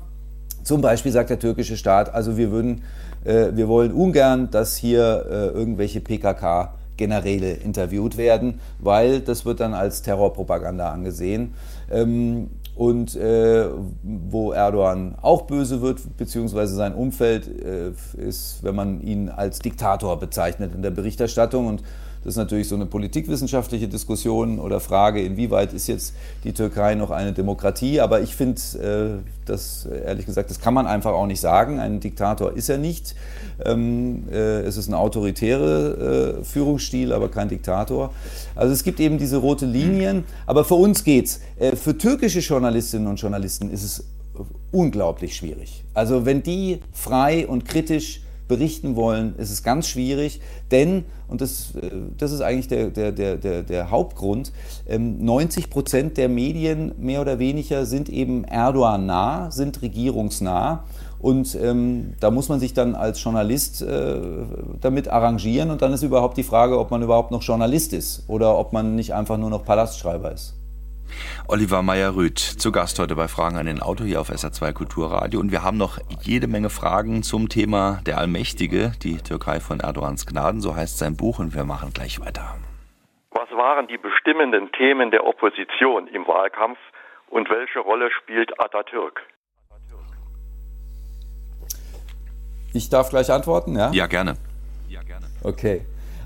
[0.63, 2.83] Zum Beispiel sagt der türkische Staat, also wir würden,
[3.25, 9.61] äh, wir wollen ungern, dass hier äh, irgendwelche PKK Generäle interviewt werden, weil das wird
[9.61, 11.55] dann als Terrorpropaganda angesehen.
[11.91, 13.67] Ähm, und äh,
[14.03, 20.19] wo Erdogan auch böse wird, beziehungsweise sein Umfeld äh, ist, wenn man ihn als Diktator
[20.19, 21.67] bezeichnet in der Berichterstattung.
[21.67, 21.83] Und
[22.25, 27.11] das ist natürlich so eine politikwissenschaftliche Diskussion oder Frage, inwieweit ist jetzt die Türkei noch
[27.11, 28.01] eine Demokratie.
[28.01, 31.81] Aber ich finde, äh, das ehrlich gesagt, das kann man einfach auch nicht sagen.
[31.81, 33.17] Ein Diktator ist er nicht.
[33.65, 38.13] Ähm, äh, es ist ein autoritärer äh, Führungsstil, aber kein Diktator.
[38.55, 40.25] Also es gibt eben diese rote Linien.
[40.47, 41.41] Aber für uns geht's.
[41.59, 44.05] Äh, für türkische Journalistinnen und Journalisten ist es
[44.71, 45.85] unglaublich schwierig.
[45.93, 51.75] Also wenn die frei und kritisch berichten wollen, ist es ganz schwierig, denn, und das,
[51.75, 54.53] äh, das ist eigentlich der, der, der, der Hauptgrund,
[54.89, 60.85] 90 ähm, Prozent der Medien mehr oder weniger sind eben Erdogan nah, sind regierungsnah.
[61.19, 64.21] Und ähm, da muss man sich dann als Journalist äh,
[64.81, 65.71] damit arrangieren.
[65.71, 68.97] Und dann ist überhaupt die Frage, ob man überhaupt noch Journalist ist oder ob man
[68.97, 70.55] nicht einfach nur noch Palastschreiber ist.
[71.49, 75.41] Oliver Meyer-Rüth, zu Gast heute bei Fragen an den Auto hier auf SR2 Kulturradio.
[75.41, 80.27] Und wir haben noch jede Menge Fragen zum Thema Der Allmächtige, die Türkei von Erdogans
[80.27, 81.39] Gnaden, so heißt sein Buch.
[81.39, 82.57] Und wir machen gleich weiter.
[83.31, 86.79] Was waren die bestimmenden Themen der Opposition im Wahlkampf
[87.29, 89.21] und welche Rolle spielt Atatürk?
[92.75, 93.91] Ich darf gleich antworten, ja?
[93.93, 94.37] Ja, gerne.
[94.89, 95.27] Ja, gerne.
[95.43, 95.83] Okay.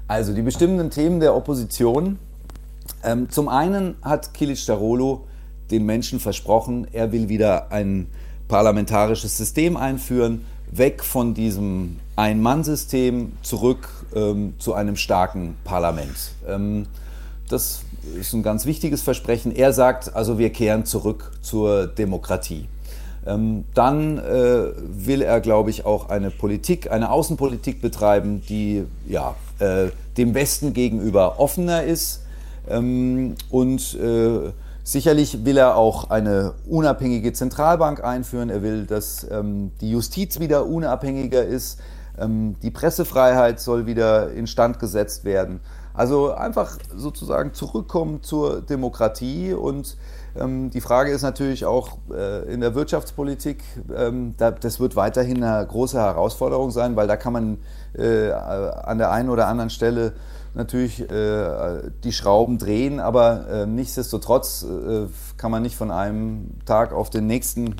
[0.08, 2.20] Also die bestimmenden Themen der Opposition
[3.02, 5.26] ähm, zum einen hat Kilic Darolo
[5.70, 8.06] den Menschen versprochen, er will wieder ein
[8.48, 16.32] parlamentarisches System einführen, weg von diesem Ein-Mann-System zurück ähm, zu einem starken Parlament.
[16.46, 16.86] Ähm,
[17.48, 17.82] das
[18.18, 19.54] ist ein ganz wichtiges Versprechen.
[19.54, 22.66] Er sagt also, wir kehren zurück zur Demokratie.
[23.26, 29.34] Ähm, dann äh, will er, glaube ich, auch eine Politik, eine Außenpolitik betreiben, die ja,
[29.58, 32.22] äh, dem Westen gegenüber offener ist
[32.68, 34.52] und äh,
[34.82, 38.50] sicherlich will er auch eine unabhängige Zentralbank einführen.
[38.50, 41.80] Er will, dass ähm, die Justiz wieder unabhängiger ist.
[42.18, 45.60] Ähm, die Pressefreiheit soll wieder instand gesetzt werden.
[45.92, 49.96] Also einfach sozusagen zurückkommen zur Demokratie und
[50.38, 53.64] ähm, die Frage ist natürlich auch äh, in der Wirtschaftspolitik,
[53.96, 57.58] ähm, da, das wird weiterhin eine große Herausforderung sein, weil da kann man
[57.96, 60.12] äh, an der einen oder anderen Stelle
[60.56, 66.92] natürlich äh, die Schrauben drehen, aber äh, nichtsdestotrotz äh, kann man nicht von einem Tag
[66.92, 67.76] auf den nächsten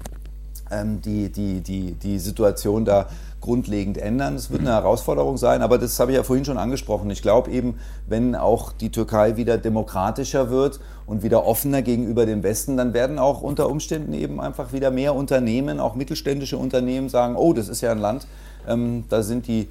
[0.71, 3.07] ähm, die, die, die, die Situation da
[3.41, 4.35] grundlegend ändern.
[4.35, 7.09] Es wird eine Herausforderung sein, aber das habe ich ja vorhin schon angesprochen.
[7.11, 12.43] Ich glaube eben, wenn auch die Türkei wieder demokratischer wird und wieder offener gegenüber dem
[12.43, 17.37] Westen, dann werden auch unter Umständen eben einfach wieder mehr Unternehmen, auch mittelständische Unternehmen sagen,
[17.37, 18.27] oh, das ist ja ein Land,
[18.67, 19.69] ähm, da sind die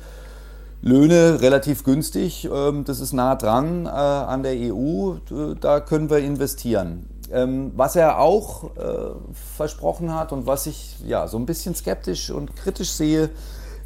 [0.81, 5.15] Löhne relativ günstig, ähm, das ist nah dran äh, an der EU,
[5.59, 7.09] da können wir investieren.
[7.31, 9.15] Ähm, was er auch äh,
[9.57, 13.31] versprochen hat und was ich ja so ein bisschen skeptisch und kritisch sehe,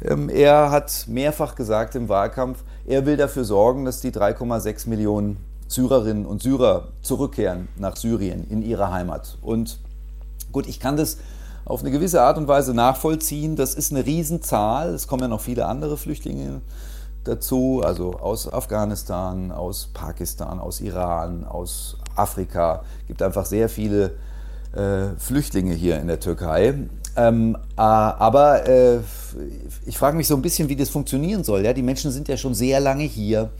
[0.04, 5.38] ähm, er hat mehrfach gesagt im Wahlkampf, er will dafür sorgen, dass die 3,6 Millionen
[5.68, 9.38] Syrerinnen und Syrer zurückkehren nach Syrien in ihre Heimat.
[9.40, 9.78] Und
[10.52, 11.18] gut, ich kann das
[11.64, 13.56] auf eine gewisse Art und Weise nachvollziehen.
[13.56, 14.94] Das ist eine Riesenzahl.
[14.94, 16.60] Es kommen ja noch viele andere Flüchtlinge
[17.24, 22.82] dazu, also aus Afghanistan, aus Pakistan, aus Iran, aus Afrika.
[23.02, 24.12] Es gibt einfach sehr viele
[24.72, 26.74] äh, Flüchtlinge hier in der Türkei.
[27.16, 29.00] Ähm, äh, aber äh,
[29.84, 31.64] ich frage mich so ein bisschen, wie das funktionieren soll.
[31.64, 31.72] Ja?
[31.72, 33.50] Die Menschen sind ja schon sehr lange hier.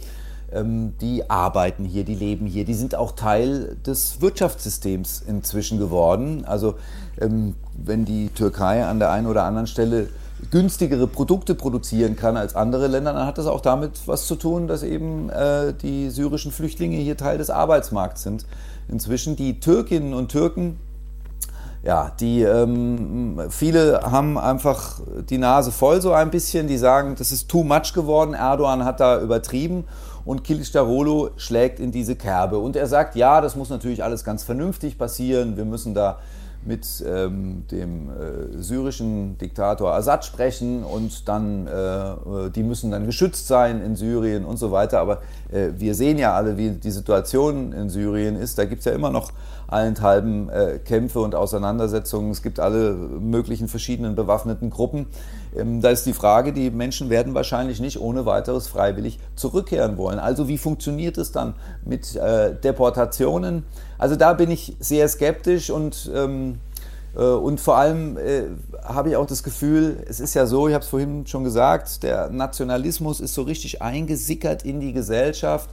[0.53, 6.45] Ähm, die arbeiten hier, die leben hier, die sind auch Teil des Wirtschaftssystems inzwischen geworden.
[6.45, 6.75] Also
[7.21, 10.09] ähm, wenn die Türkei an der einen oder anderen Stelle
[10.51, 14.67] günstigere Produkte produzieren kann als andere Länder, dann hat das auch damit was zu tun,
[14.67, 18.47] dass eben äh, die syrischen Flüchtlinge hier Teil des Arbeitsmarkts sind.
[18.89, 20.79] Inzwischen die Türkinnen und Türken,
[21.83, 27.33] ja, die ähm, viele haben einfach die Nase voll so ein bisschen, die sagen, das
[27.33, 29.85] ist too much geworden, Erdogan hat da übertrieben
[30.25, 32.59] und Kilicdaroglu schlägt in diese Kerbe.
[32.59, 36.19] Und er sagt, ja, das muss natürlich alles ganz vernünftig passieren, wir müssen da
[36.65, 43.07] mit ähm, dem äh, syrischen Diktator Assad sprechen und dann, äh, äh, die müssen dann
[43.07, 45.01] geschützt sein in Syrien und so weiter.
[45.01, 48.59] Aber äh, wir sehen ja alle, wie die Situation in Syrien ist.
[48.59, 49.33] Da gibt es ja immer noch
[49.69, 52.31] allenthalben äh, Kämpfe und Auseinandersetzungen.
[52.31, 55.07] Es gibt alle möglichen verschiedenen bewaffneten Gruppen.
[55.57, 60.19] Ähm, da ist die Frage, die Menschen werden wahrscheinlich nicht ohne weiteres freiwillig zurückkehren wollen.
[60.19, 63.65] Also wie funktioniert es dann mit äh, Deportationen?
[64.01, 66.59] Also da bin ich sehr skeptisch und ähm,
[67.15, 68.45] äh, und vor allem äh,
[68.83, 72.03] habe ich auch das Gefühl, es ist ja so, ich habe es vorhin schon gesagt,
[72.03, 75.69] der Nationalismus ist so richtig eingesickert in die Gesellschaft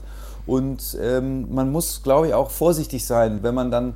[0.46, 3.94] und ähm, man muss, glaube ich, auch vorsichtig sein, wenn man dann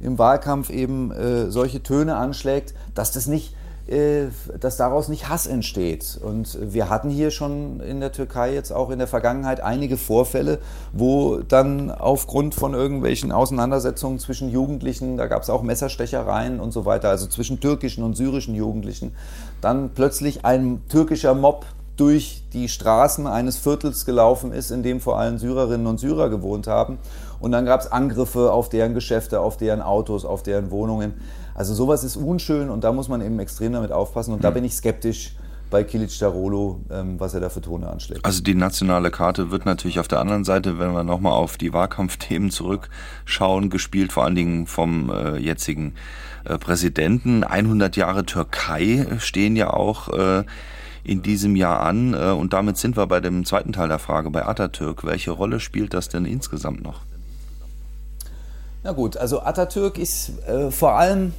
[0.00, 3.54] im Wahlkampf eben äh, solche Töne anschlägt, dass das nicht
[3.86, 6.18] dass daraus nicht Hass entsteht.
[6.22, 10.58] Und wir hatten hier schon in der Türkei jetzt auch in der Vergangenheit einige Vorfälle,
[10.92, 16.86] wo dann aufgrund von irgendwelchen Auseinandersetzungen zwischen Jugendlichen, da gab es auch Messerstechereien und so
[16.86, 19.12] weiter, also zwischen türkischen und syrischen Jugendlichen,
[19.60, 21.66] dann plötzlich ein türkischer Mob
[21.96, 26.66] durch die Straßen eines Viertels gelaufen ist, in dem vor allem Syrerinnen und Syrer gewohnt
[26.66, 26.98] haben.
[27.38, 31.14] Und dann gab es Angriffe auf deren Geschäfte, auf deren Autos, auf deren Wohnungen.
[31.54, 34.34] Also sowas ist unschön und da muss man eben extrem damit aufpassen.
[34.34, 34.54] Und da mhm.
[34.54, 35.36] bin ich skeptisch
[35.70, 38.24] bei Kilic Darolo, ähm, was er da für Tone anschlägt.
[38.24, 41.72] Also die nationale Karte wird natürlich auf der anderen Seite, wenn wir nochmal auf die
[41.72, 45.94] Wahlkampfthemen zurückschauen, gespielt vor allen Dingen vom äh, jetzigen
[46.44, 47.44] äh, Präsidenten.
[47.44, 50.44] 100 Jahre Türkei stehen ja auch äh,
[51.02, 52.14] in diesem Jahr an.
[52.14, 55.04] Äh, und damit sind wir bei dem zweiten Teil der Frage, bei Atatürk.
[55.04, 57.00] Welche Rolle spielt das denn insgesamt noch?
[58.84, 61.32] Na gut, also Atatürk ist äh, vor allem,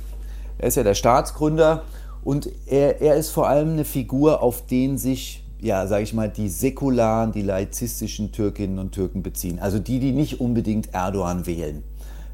[0.57, 1.83] er ist ja der Staatsgründer
[2.23, 6.29] und er, er ist vor allem eine Figur, auf den sich, ja, sage ich mal,
[6.29, 9.59] die säkularen, die laizistischen Türkinnen und Türken beziehen.
[9.59, 11.83] Also die, die nicht unbedingt Erdogan wählen.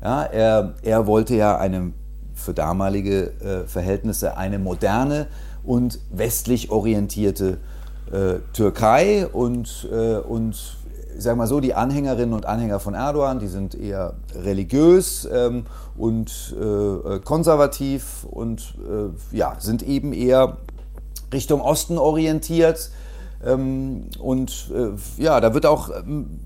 [0.01, 1.93] Ja, er, er wollte ja eine,
[2.33, 5.27] für damalige äh, Verhältnisse eine moderne
[5.63, 7.57] und westlich orientierte
[8.11, 10.77] äh, Türkei und, äh, und
[11.15, 15.65] ich sage mal so, die Anhängerinnen und Anhänger von Erdogan, die sind eher religiös ähm,
[15.97, 20.57] und äh, konservativ und äh, ja, sind eben eher
[21.33, 22.91] Richtung Osten orientiert.
[23.45, 26.39] Ähm, und äh, ja, da wird auch ähm,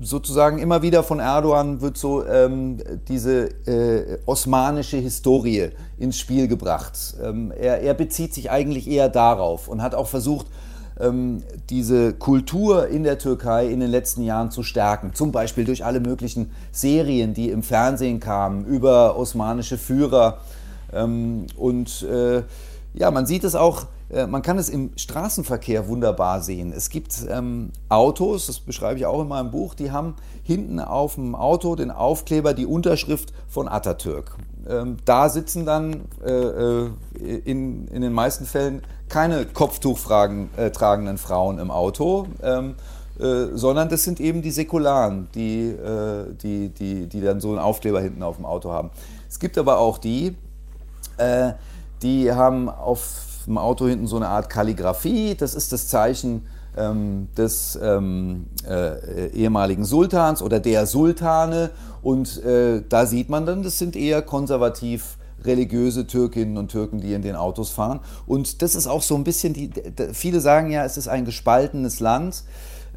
[0.00, 7.14] sozusagen immer wieder von Erdogan wird so ähm, diese äh, osmanische Historie ins Spiel gebracht.
[7.22, 10.46] Ähm, er, er bezieht sich eigentlich eher darauf und hat auch versucht,
[11.70, 15.14] diese Kultur in der Türkei in den letzten Jahren zu stärken.
[15.14, 20.38] Zum Beispiel durch alle möglichen Serien, die im Fernsehen kamen, über osmanische Führer.
[20.92, 22.42] Ähm, und äh,
[22.94, 23.86] ja, man sieht es auch,
[24.26, 26.72] man kann es im Straßenverkehr wunderbar sehen.
[26.72, 31.14] Es gibt ähm, Autos, das beschreibe ich auch in meinem Buch, die haben hinten auf
[31.14, 34.36] dem Auto den Aufkleber, die Unterschrift von Atatürk.
[34.68, 40.70] Ähm, da sitzen dann äh, äh in, in den meisten Fällen keine Kopftuch äh,
[41.16, 42.74] Frauen im Auto, ähm,
[43.18, 47.58] äh, sondern das sind eben die Säkularen, die, äh, die, die, die dann so einen
[47.58, 48.90] Aufkleber hinten auf dem Auto haben.
[49.28, 50.36] Es gibt aber auch die,
[51.18, 51.52] äh,
[52.02, 57.28] die haben auf dem Auto hinten so eine Art Kalligraphie, das ist das Zeichen ähm,
[57.36, 61.70] des ähm, äh, ehemaligen Sultans oder der Sultane
[62.02, 67.14] und äh, da sieht man dann, das sind eher konservativ religiöse Türkinnen und Türken, die
[67.14, 68.00] in den Autos fahren.
[68.26, 69.70] Und das ist auch so ein bisschen, die,
[70.12, 72.44] viele sagen ja, es ist ein gespaltenes Land.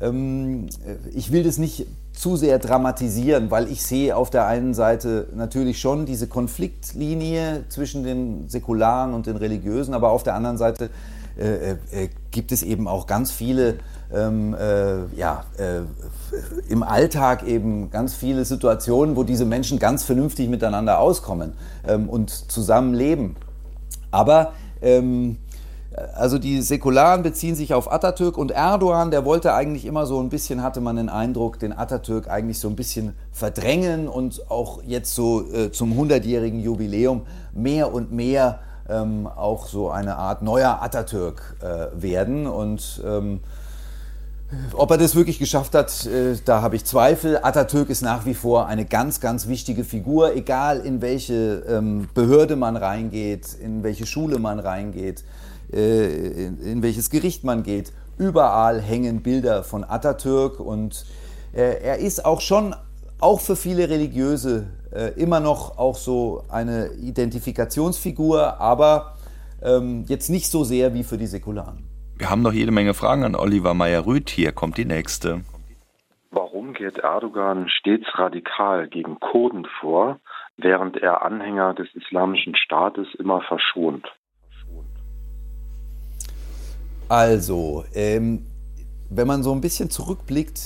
[0.01, 0.67] Ähm,
[1.13, 5.79] ich will das nicht zu sehr dramatisieren, weil ich sehe auf der einen Seite natürlich
[5.79, 10.89] schon diese Konfliktlinie zwischen den Säkularen und den Religiösen, aber auf der anderen Seite
[11.37, 13.75] äh, äh, gibt es eben auch ganz viele
[14.13, 15.81] ähm, äh, ja, äh,
[16.69, 21.53] im Alltag eben ganz viele Situationen, wo diese Menschen ganz vernünftig miteinander auskommen
[21.87, 23.35] ähm, und zusammenleben.
[24.11, 25.37] Aber ähm,
[26.15, 30.29] also die Säkularen beziehen sich auf Atatürk und Erdogan, der wollte eigentlich immer so ein
[30.29, 35.13] bisschen, hatte man den Eindruck, den Atatürk eigentlich so ein bisschen verdrängen und auch jetzt
[35.13, 41.57] so äh, zum 100-jährigen Jubiläum mehr und mehr ähm, auch so eine Art neuer Atatürk
[41.61, 42.47] äh, werden.
[42.47, 43.39] Und ähm,
[44.73, 47.39] ob er das wirklich geschafft hat, äh, da habe ich Zweifel.
[47.41, 52.55] Atatürk ist nach wie vor eine ganz, ganz wichtige Figur, egal in welche ähm, Behörde
[52.55, 55.23] man reingeht, in welche Schule man reingeht,
[55.73, 57.91] äh, in welches Gericht man geht.
[58.17, 61.05] Überall hängen Bilder von Atatürk und
[61.53, 62.75] äh, er ist auch schon,
[63.19, 64.67] auch für viele Religiöse,
[65.15, 69.15] immer noch auch so eine Identifikationsfigur, aber
[69.63, 71.89] ähm, jetzt nicht so sehr wie für die Säkularen.
[72.15, 74.29] Wir haben noch jede Menge Fragen an Oliver Meyer-Rüth.
[74.29, 75.41] Hier kommt die nächste.
[76.31, 80.19] Warum geht Erdogan stets radikal gegen Kurden vor,
[80.57, 84.07] während er Anhänger des Islamischen Staates immer verschont?
[87.13, 88.43] Also, ähm,
[89.11, 90.59] wenn man so ein bisschen zurückblickt,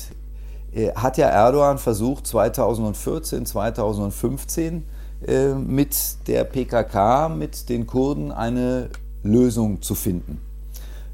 [0.73, 4.85] äh, hat ja Erdogan versucht, 2014, 2015
[5.27, 8.87] äh, mit der PKK, mit den Kurden eine
[9.23, 10.39] Lösung zu finden.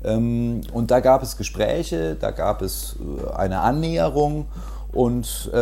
[0.03, 4.45] Ähm, und da gab es Gespräche, da gab es äh, eine Annäherung
[4.91, 5.57] und äh,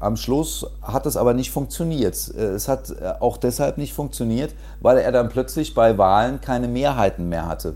[0.00, 2.30] am Schluss hat es aber nicht funktioniert.
[2.36, 6.68] Äh, es hat äh, auch deshalb nicht funktioniert, weil er dann plötzlich bei Wahlen keine
[6.68, 7.72] Mehrheiten mehr hatte.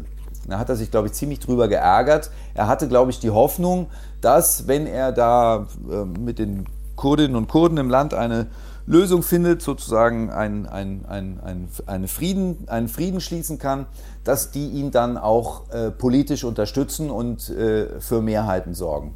[0.49, 2.31] Da hat er sich, glaube ich, ziemlich drüber geärgert.
[2.55, 3.89] Er hatte, glaube ich, die Hoffnung,
[4.21, 8.49] dass, wenn er da äh, mit den Kurdinnen und Kurden im Land eine
[8.87, 13.87] Lösung findet, sozusagen ein, ein, ein, ein, eine Frieden, einen Frieden schließen kann,
[14.25, 19.15] dass die ihn dann auch äh, politisch unterstützen und äh, für Mehrheiten sorgen.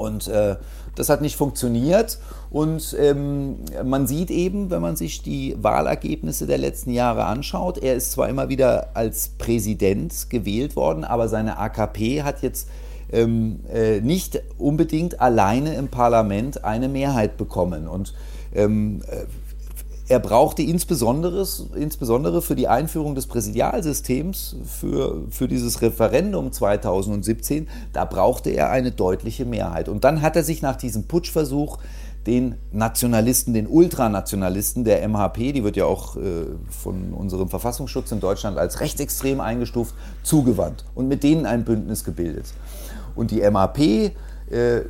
[0.00, 0.56] Und äh,
[0.94, 2.18] das hat nicht funktioniert.
[2.50, 7.94] Und ähm, man sieht eben, wenn man sich die Wahlergebnisse der letzten Jahre anschaut, er
[7.94, 12.68] ist zwar immer wieder als Präsident gewählt worden, aber seine AKP hat jetzt
[13.12, 17.86] ähm, äh, nicht unbedingt alleine im Parlament eine Mehrheit bekommen.
[17.86, 18.14] Und
[18.54, 19.26] ähm, äh,
[20.10, 21.46] er brauchte insbesondere,
[21.76, 28.90] insbesondere für die Einführung des Präsidialsystems, für, für dieses Referendum 2017, da brauchte er eine
[28.90, 29.88] deutliche Mehrheit.
[29.88, 31.78] Und dann hat er sich nach diesem Putschversuch
[32.26, 38.18] den Nationalisten, den Ultranationalisten der MHP, die wird ja auch äh, von unserem Verfassungsschutz in
[38.18, 39.94] Deutschland als rechtsextrem eingestuft,
[40.24, 42.46] zugewandt und mit denen ein Bündnis gebildet.
[43.14, 44.10] Und die MHP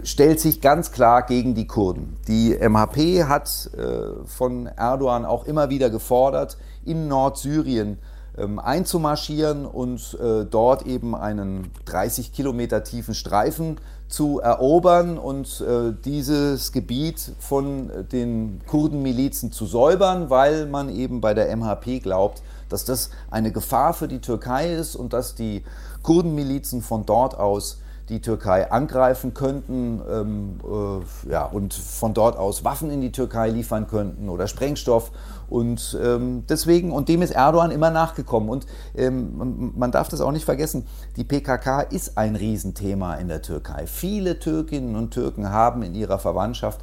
[0.04, 2.16] stellt sich ganz klar gegen die Kurden.
[2.28, 7.98] Die MHP hat äh, von Erdogan auch immer wieder gefordert, in Nordsyrien
[8.38, 15.92] ähm, einzumarschieren und äh, dort eben einen 30 Kilometer tiefen Streifen zu erobern und äh,
[16.04, 22.84] dieses Gebiet von den Kurdenmilizen zu säubern, weil man eben bei der MHP glaubt, dass
[22.84, 25.64] das eine Gefahr für die Türkei ist und dass die
[26.02, 27.79] Kurdenmilizen von dort aus
[28.11, 33.48] die Türkei angreifen könnten ähm, äh, ja, und von dort aus Waffen in die Türkei
[33.50, 35.12] liefern könnten oder Sprengstoff.
[35.48, 38.50] Und ähm, deswegen, und dem ist Erdogan immer nachgekommen.
[38.50, 40.86] Und ähm, man darf das auch nicht vergessen,
[41.16, 43.86] die PKK ist ein Riesenthema in der Türkei.
[43.86, 46.80] Viele Türkinnen und Türken haben in ihrer Verwandtschaft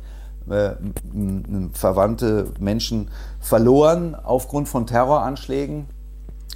[0.49, 0.71] äh,
[1.73, 3.09] verwandte Menschen
[3.41, 5.87] verloren aufgrund von Terroranschlägen.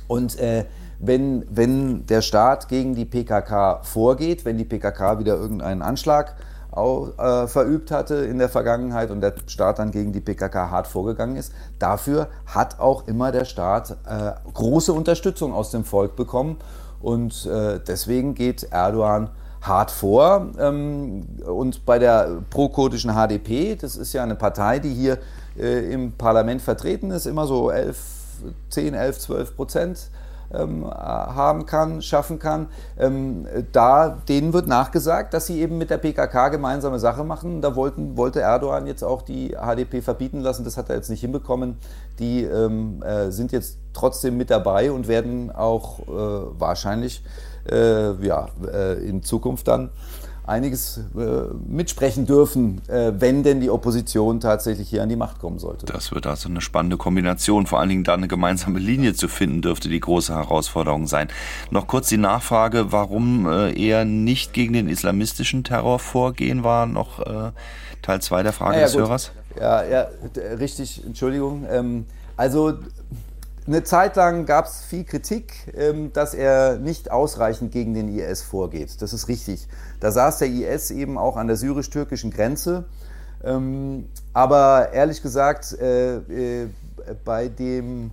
[0.07, 0.65] Und äh,
[1.01, 6.35] wenn, wenn der Staat gegen die PKK vorgeht, wenn die PKK wieder irgendeinen Anschlag
[6.69, 10.87] auch, äh, verübt hatte in der Vergangenheit und der Staat dann gegen die PKK hart
[10.87, 16.57] vorgegangen ist, dafür hat auch immer der Staat äh, große Unterstützung aus dem Volk bekommen.
[17.01, 19.31] Und äh, deswegen geht Erdogan
[19.61, 20.51] hart vor.
[20.59, 25.17] Ähm, und bei der pro-kurdischen HDP, das ist ja eine Partei, die hier
[25.57, 27.97] äh, im Parlament vertreten ist, immer so 11,
[28.69, 30.11] 10, 11, 12 Prozent
[30.53, 32.67] ähm, haben kann, schaffen kann.
[32.97, 37.61] Ähm, da, denen wird nachgesagt, dass sie eben mit der PKK gemeinsame Sache machen.
[37.61, 40.63] Da wollten, wollte Erdogan jetzt auch die HDP verbieten lassen.
[40.63, 41.77] Das hat er jetzt nicht hinbekommen.
[42.19, 47.23] Die ähm, äh, sind jetzt trotzdem mit dabei und werden auch äh, wahrscheinlich
[47.69, 49.89] äh, ja, äh, in Zukunft dann
[50.45, 55.59] einiges äh, mitsprechen dürfen, äh, wenn denn die Opposition tatsächlich hier an die Macht kommen
[55.59, 55.85] sollte.
[55.85, 57.67] Das wird also eine spannende Kombination.
[57.67, 61.27] Vor allen Dingen da eine gemeinsame Linie zu finden, dürfte die große Herausforderung sein.
[61.69, 67.19] Noch kurz die Nachfrage, warum äh, eher nicht gegen den islamistischen Terror vorgehen, war noch
[67.19, 67.51] äh,
[68.01, 69.01] Teil 2 der Frage ja, des gut.
[69.01, 69.31] Hörers.
[69.59, 70.07] Ja, ja,
[70.57, 71.65] richtig, Entschuldigung.
[71.69, 72.73] Ähm, also
[73.67, 78.41] eine Zeit lang gab es viel Kritik, ähm, dass er nicht ausreichend gegen den IS
[78.41, 79.01] vorgeht.
[79.01, 79.67] Das ist richtig.
[79.99, 82.85] Da saß der IS eben auch an der syrisch-türkischen Grenze.
[83.43, 86.17] Ähm, aber ehrlich gesagt, äh,
[86.63, 86.69] äh,
[87.23, 88.11] bei dem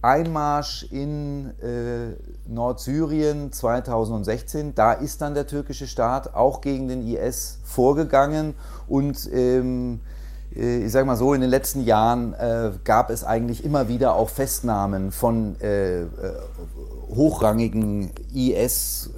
[0.00, 2.14] Einmarsch in äh,
[2.46, 8.54] Nordsyrien 2016, da ist dann der türkische Staat auch gegen den IS vorgegangen
[8.86, 10.17] und ähm, äh,
[10.50, 14.30] ich sage mal so, in den letzten Jahren äh, gab es eigentlich immer wieder auch
[14.30, 16.06] Festnahmen von äh, äh
[17.14, 19.08] hochrangigen IS-Milizen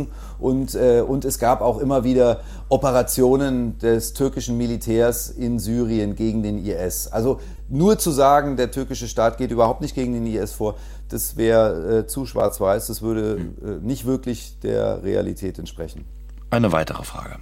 [0.00, 0.06] äh,
[0.38, 2.40] und, äh, und es gab auch immer wieder
[2.70, 7.08] Operationen des türkischen Militärs in Syrien gegen den IS.
[7.08, 10.76] Also nur zu sagen, der türkische Staat geht überhaupt nicht gegen den IS vor,
[11.10, 13.38] das wäre zu schwarz-weiß, das würde
[13.82, 16.06] nicht wirklich der Realität entsprechen.
[16.48, 17.36] Eine weitere Frage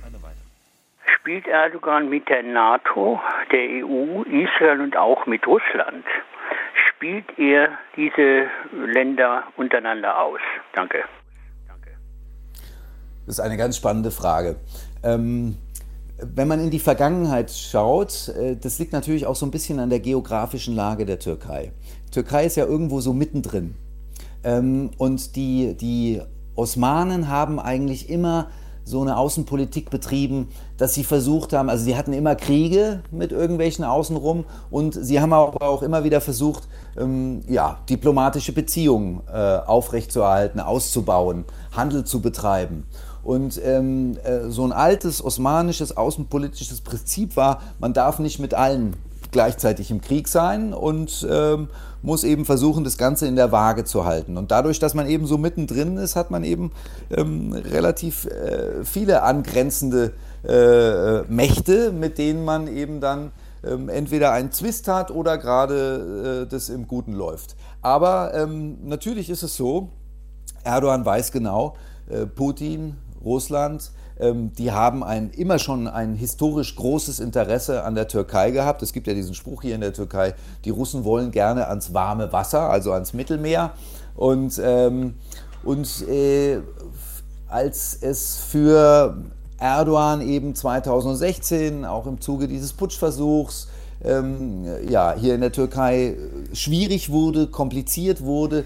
[1.24, 3.18] spielt Erdogan mit der NATO,
[3.50, 6.04] der EU, Israel und auch mit Russland?
[6.90, 8.48] Spielt er diese
[8.92, 10.40] Länder untereinander aus?
[10.74, 10.98] Danke.
[13.26, 14.56] Das ist eine ganz spannende Frage.
[15.02, 15.56] Ähm,
[16.18, 19.88] wenn man in die Vergangenheit schaut, äh, das liegt natürlich auch so ein bisschen an
[19.88, 21.72] der geografischen Lage der Türkei.
[22.08, 23.76] Die Türkei ist ja irgendwo so mittendrin.
[24.44, 26.20] Ähm, und die, die
[26.54, 28.50] Osmanen haben eigentlich immer
[28.84, 33.84] so eine Außenpolitik betrieben, dass sie versucht haben, also sie hatten immer Kriege mit irgendwelchen
[33.84, 36.68] außenrum und sie haben aber auch immer wieder versucht,
[36.98, 42.84] ähm, ja, diplomatische Beziehungen äh, aufrechtzuerhalten, auszubauen, Handel zu betreiben.
[43.22, 48.94] Und ähm, äh, so ein altes osmanisches außenpolitisches Prinzip war, man darf nicht mit allen
[49.34, 51.68] gleichzeitig im Krieg sein und ähm,
[52.00, 54.38] muss eben versuchen, das Ganze in der Waage zu halten.
[54.38, 56.70] Und dadurch, dass man eben so mittendrin ist, hat man eben
[57.10, 60.12] ähm, relativ äh, viele angrenzende
[60.46, 63.32] äh, Mächte, mit denen man eben dann
[63.64, 67.56] ähm, entweder einen Zwist hat oder gerade äh, das im Guten läuft.
[67.82, 69.88] Aber ähm, natürlich ist es so,
[70.62, 71.74] Erdogan weiß genau,
[72.08, 73.90] äh, Putin, Russland,
[74.20, 78.82] die haben ein, immer schon ein historisch großes Interesse an der Türkei gehabt.
[78.82, 80.34] Es gibt ja diesen Spruch hier in der Türkei,
[80.64, 83.72] die Russen wollen gerne ans warme Wasser, also ans Mittelmeer.
[84.14, 85.14] Und, ähm,
[85.64, 86.60] und äh,
[87.48, 89.16] als es für
[89.58, 93.68] Erdogan eben 2016, auch im Zuge dieses Putschversuchs,
[94.04, 96.16] ähm, ja, hier in der Türkei
[96.52, 98.64] schwierig wurde, kompliziert wurde,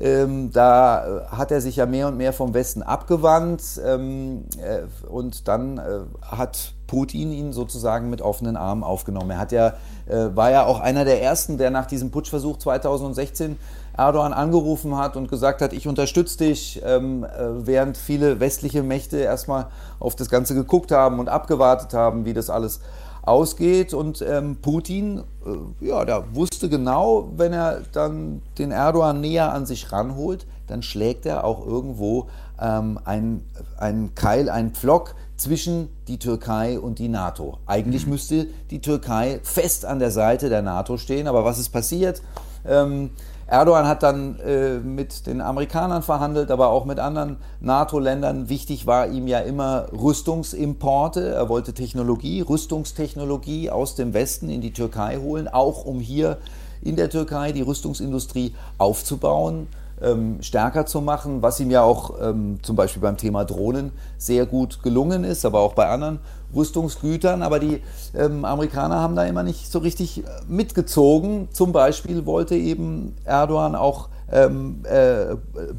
[0.00, 4.82] Ähm, da äh, hat er sich ja mehr und mehr vom Westen abgewandt ähm, äh,
[5.08, 9.30] und dann äh, hat Putin ihn sozusagen mit offenen Armen aufgenommen.
[9.30, 9.74] Er hat ja,
[10.06, 13.56] äh, war ja auch einer der ersten, der nach diesem Putschversuch 2016
[13.96, 19.18] Erdogan angerufen hat und gesagt hat, ich unterstütze dich, ähm, äh, während viele westliche Mächte
[19.18, 19.66] erstmal
[19.98, 22.80] auf das Ganze geguckt haben und abgewartet haben, wie das alles
[23.28, 23.94] ausgeht.
[23.94, 29.66] Und ähm, Putin, äh, ja, der wusste genau, wenn er dann den Erdogan näher an
[29.66, 32.26] sich ranholt, dann schlägt er auch irgendwo
[32.60, 37.58] ähm, einen Keil, einen Pflock zwischen die Türkei und die NATO.
[37.66, 38.12] Eigentlich mhm.
[38.12, 42.22] müsste die Türkei fest an der Seite der NATO stehen, aber was ist passiert?
[42.66, 43.10] Ähm,
[43.48, 48.50] Erdogan hat dann äh, mit den Amerikanern verhandelt, aber auch mit anderen NATO-Ländern.
[48.50, 51.30] Wichtig war ihm ja immer Rüstungsimporte.
[51.30, 56.36] Er wollte Technologie, Rüstungstechnologie aus dem Westen in die Türkei holen, auch um hier
[56.82, 59.66] in der Türkei die Rüstungsindustrie aufzubauen
[60.02, 64.46] ähm, stärker zu machen, was ihm ja auch ähm, zum Beispiel beim Thema Drohnen sehr
[64.46, 66.20] gut gelungen ist, aber auch bei anderen
[66.54, 67.42] Rüstungsgütern.
[67.42, 67.82] Aber die
[68.14, 71.48] ähm, Amerikaner haben da immer nicht so richtig äh, mitgezogen.
[71.52, 75.36] Zum Beispiel wollte eben Erdogan auch ähm, äh,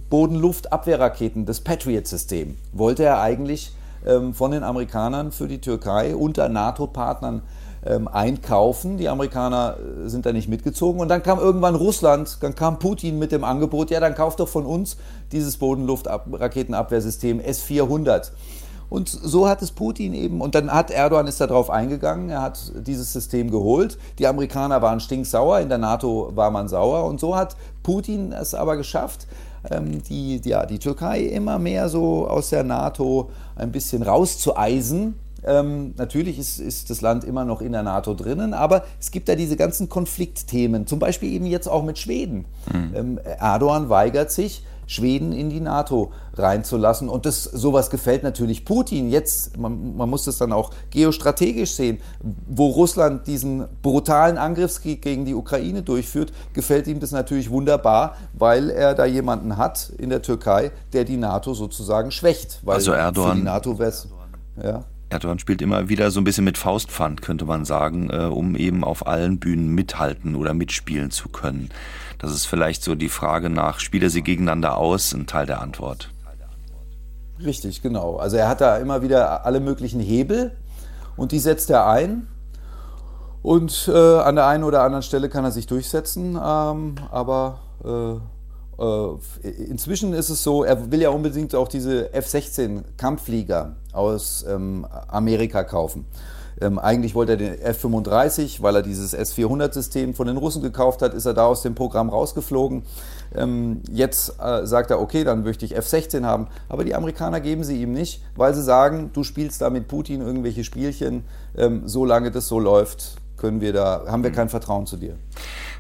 [0.10, 3.72] Bodenluftabwehrraketen, das Patriot-System, wollte er eigentlich
[4.06, 7.44] ähm, von den Amerikanern für die Türkei unter NATO-Partnern
[7.86, 8.98] ähm, einkaufen.
[8.98, 11.00] Die Amerikaner äh, sind da nicht mitgezogen.
[11.00, 14.50] Und dann kam irgendwann Russland, dann kam Putin mit dem Angebot, ja, dann kauft doch
[14.50, 14.98] von uns
[15.32, 18.32] dieses Bodenluftraketenabwehrsystem S-400.
[18.90, 22.60] Und so hat es Putin eben, und dann hat Erdogan ist darauf eingegangen, er hat
[22.76, 23.98] dieses System geholt.
[24.18, 27.06] Die Amerikaner waren stinksauer, in der NATO war man sauer.
[27.06, 29.28] Und so hat Putin es aber geschafft,
[29.70, 35.16] ähm, die, ja, die Türkei immer mehr so aus der NATO ein bisschen rauszueisen
[35.46, 39.30] ähm, natürlich ist, ist, das Land immer noch in der NATO drinnen, aber es gibt
[39.30, 42.46] da diese ganzen Konfliktthemen, zum Beispiel eben jetzt auch mit Schweden.
[42.72, 42.92] Mhm.
[42.96, 47.10] Ähm, Erdogan weigert sich, Schweden in die NATO reinzulassen.
[47.10, 49.12] Und das, sowas gefällt natürlich Putin.
[49.12, 52.00] Jetzt, man, man, muss das dann auch geostrategisch sehen,
[52.48, 58.72] wo Russland diesen brutalen Angriffskrieg gegen die Ukraine durchführt, gefällt ihm das natürlich wunderbar, weil
[58.72, 62.60] er da jemanden hat in der Türkei, der die NATO sozusagen schwächt.
[62.66, 63.32] also Erdogan.
[63.34, 63.78] Für die NATO
[64.64, 64.86] ja.
[65.12, 68.84] Erdogan spielt immer wieder so ein bisschen mit Faustpfand, könnte man sagen, äh, um eben
[68.84, 71.70] auf allen Bühnen mithalten oder mitspielen zu können.
[72.20, 75.62] Das ist vielleicht so die Frage nach, spielt er sie gegeneinander aus, ein Teil der
[75.62, 76.10] Antwort.
[77.44, 78.18] Richtig, genau.
[78.18, 80.52] Also er hat da immer wieder alle möglichen Hebel
[81.16, 82.28] und die setzt er ein.
[83.42, 88.16] Und äh, an der einen oder anderen Stelle kann er sich durchsetzen, ähm, aber äh,
[88.82, 94.86] äh, inzwischen ist es so, er will ja unbedingt auch diese F-16 Kampfflieger aus ähm,
[95.08, 96.06] Amerika kaufen.
[96.62, 101.14] Ähm, eigentlich wollte er den F-35, weil er dieses S-400-System von den Russen gekauft hat,
[101.14, 102.84] ist er da aus dem Programm rausgeflogen.
[103.36, 106.48] Ähm, jetzt äh, sagt er, okay, dann möchte ich F-16 haben.
[106.68, 110.22] Aber die Amerikaner geben sie ihm nicht, weil sie sagen, du spielst da mit Putin
[110.22, 111.24] irgendwelche Spielchen.
[111.58, 115.16] Ähm, solange das so läuft, können wir da, haben wir kein Vertrauen zu dir.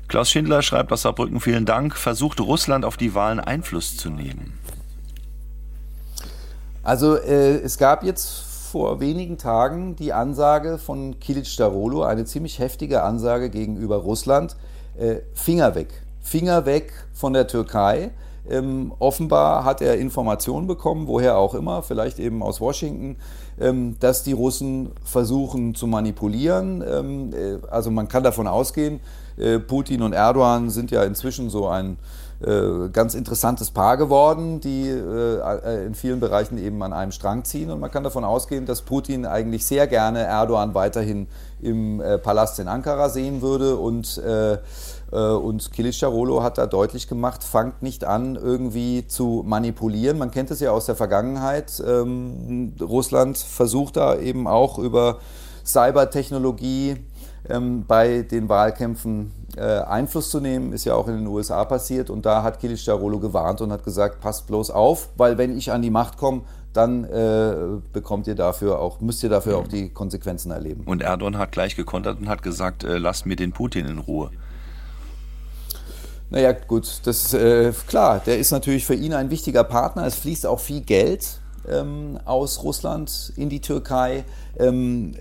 [0.07, 1.95] Klaus Schindler schreibt aus Saarbrücken, vielen Dank.
[1.95, 4.53] Versucht Russland auf die Wahlen Einfluss zu nehmen?
[6.83, 12.59] Also äh, es gab jetzt vor wenigen Tagen die Ansage von Kilic Starolo, eine ziemlich
[12.59, 14.55] heftige Ansage gegenüber Russland.
[14.95, 15.87] Äh, Finger weg.
[16.21, 18.11] Finger weg von der Türkei.
[18.47, 23.17] Ähm, offenbar hat er Informationen bekommen, woher auch immer, vielleicht eben aus Washington,
[23.59, 26.83] ähm, dass die Russen versuchen zu manipulieren.
[26.87, 28.99] Ähm, äh, also man kann davon ausgehen,
[29.37, 31.97] äh, Putin und Erdogan sind ja inzwischen so ein
[32.41, 37.69] äh, ganz interessantes Paar geworden, die äh, in vielen Bereichen eben an einem Strang ziehen.
[37.69, 41.27] Und man kann davon ausgehen, dass Putin eigentlich sehr gerne Erdogan weiterhin
[41.61, 43.75] im Palast in Ankara sehen würde.
[43.75, 44.21] Und,
[45.11, 50.17] und Kilicdaroglu hat da deutlich gemacht, fangt nicht an, irgendwie zu manipulieren.
[50.17, 51.83] Man kennt es ja aus der Vergangenheit.
[51.85, 55.17] Ähm, Russland versucht da eben auch über
[55.65, 56.95] Cybertechnologie
[57.49, 62.09] ähm, bei den Wahlkämpfen äh, Einfluss zu nehmen, ist ja auch in den USA passiert.
[62.09, 65.81] Und da hat Kilicdaroglu gewarnt und hat gesagt, passt bloß auf, weil wenn ich an
[65.81, 66.41] die Macht komme,
[66.73, 67.55] dann äh,
[67.91, 70.83] bekommt ihr dafür auch, müsst ihr dafür auch die Konsequenzen erleben.
[70.85, 74.29] Und Erdogan hat gleich gekontert und hat gesagt, äh, lasst mir den Putin in Ruhe.
[76.29, 80.05] Naja, gut, das äh, klar, der ist natürlich für ihn ein wichtiger Partner.
[80.05, 81.39] Es fließt auch viel Geld
[81.69, 84.23] ähm, aus Russland in die Türkei.
[84.57, 85.13] Ähm,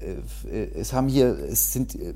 [0.50, 2.14] äh, es haben hier, es sind äh,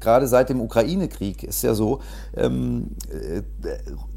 [0.00, 2.00] gerade seit dem Ukraine-Krieg ist ja so,
[2.36, 3.42] ähm, äh,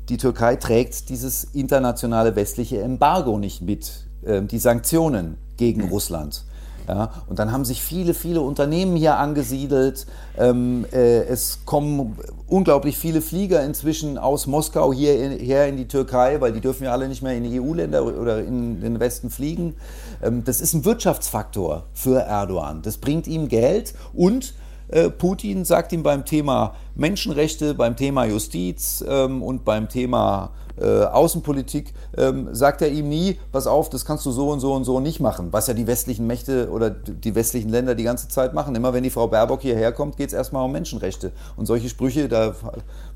[0.09, 5.89] die Türkei trägt dieses internationale westliche Embargo nicht mit, äh, die Sanktionen gegen mhm.
[5.89, 6.45] Russland.
[6.87, 10.05] Ja, und dann haben sich viele, viele Unternehmen hier angesiedelt.
[10.37, 12.17] Ähm, äh, es kommen
[12.47, 17.07] unglaublich viele Flieger inzwischen aus Moskau hierher in die Türkei, weil die dürfen ja alle
[17.07, 19.75] nicht mehr in die EU-Länder oder in den Westen fliegen.
[20.21, 22.81] Ähm, das ist ein Wirtschaftsfaktor für Erdogan.
[22.81, 24.53] Das bringt ihm Geld und
[24.89, 31.03] äh, Putin sagt ihm beim Thema Menschenrechte, beim Thema Justiz ähm, und beim Thema äh,
[31.03, 34.83] Außenpolitik, ähm, sagt er ihm nie, pass auf, das kannst du so und so und
[34.83, 38.53] so nicht machen, was ja die westlichen Mächte oder die westlichen Länder die ganze Zeit
[38.53, 38.75] machen.
[38.75, 41.31] Immer wenn die Frau Baerbock hierher kommt, geht es erstmal um Menschenrechte.
[41.55, 42.53] Und solche Sprüche, da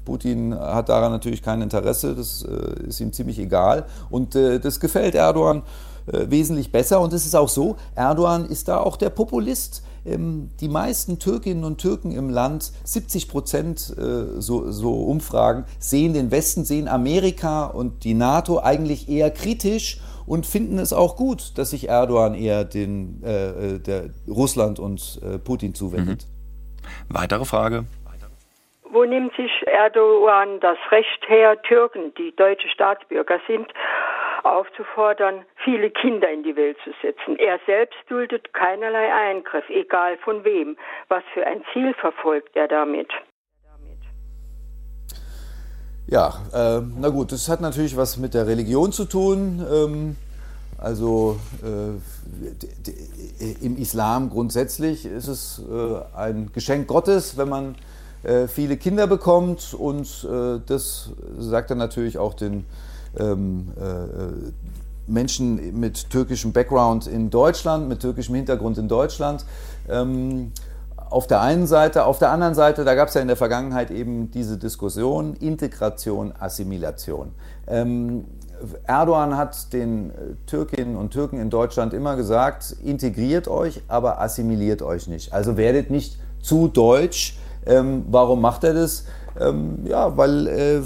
[0.06, 3.86] Putin hat daran natürlich kein Interesse, das äh, ist ihm ziemlich egal.
[4.10, 5.64] Und äh, das gefällt Erdogan
[6.08, 7.00] äh, wesentlich besser.
[7.02, 11.80] Und es ist auch so, Erdogan ist da auch der Populist die meisten Türkinnen und
[11.80, 18.04] Türken im Land, 70 Prozent äh, so, so, Umfragen, sehen den Westen, sehen Amerika und
[18.04, 23.22] die NATO eigentlich eher kritisch und finden es auch gut, dass sich Erdogan eher den,
[23.24, 26.26] äh, äh der Russland und äh, Putin zuwendet.
[27.10, 27.16] Mhm.
[27.16, 27.86] Weitere Frage.
[28.92, 33.68] Wo nimmt sich Erdogan das Recht her, Türken, die deutsche Staatsbürger sind,
[34.50, 37.38] aufzufordern, viele Kinder in die Welt zu setzen.
[37.38, 40.78] Er selbst duldet keinerlei Eingriff, egal von wem.
[41.08, 43.10] Was für ein Ziel verfolgt er damit?
[46.08, 49.64] Ja, äh, na gut, das hat natürlich was mit der Religion zu tun.
[49.72, 50.16] Ähm,
[50.80, 52.00] also äh,
[53.64, 57.76] im Islam grundsätzlich ist es äh, ein Geschenk Gottes, wenn man
[58.24, 62.66] äh, viele Kinder bekommt und äh, das sagt er natürlich auch den
[63.18, 64.52] ähm, äh,
[65.08, 69.46] Menschen mit türkischem Background in Deutschland, mit türkischem Hintergrund in Deutschland.
[69.90, 70.52] Ähm,
[71.10, 73.90] auf der einen Seite, auf der anderen Seite, da gab es ja in der Vergangenheit
[73.90, 77.32] eben diese Diskussion Integration, Assimilation.
[77.68, 78.26] Ähm,
[78.86, 80.12] Erdogan hat den
[80.46, 85.34] Türkinnen und Türken in Deutschland immer gesagt, integriert euch, aber assimiliert euch nicht.
[85.34, 87.38] Also werdet nicht zu deutsch.
[87.66, 89.06] Ähm, warum macht er das?
[89.40, 90.82] Ähm, ja, weil äh,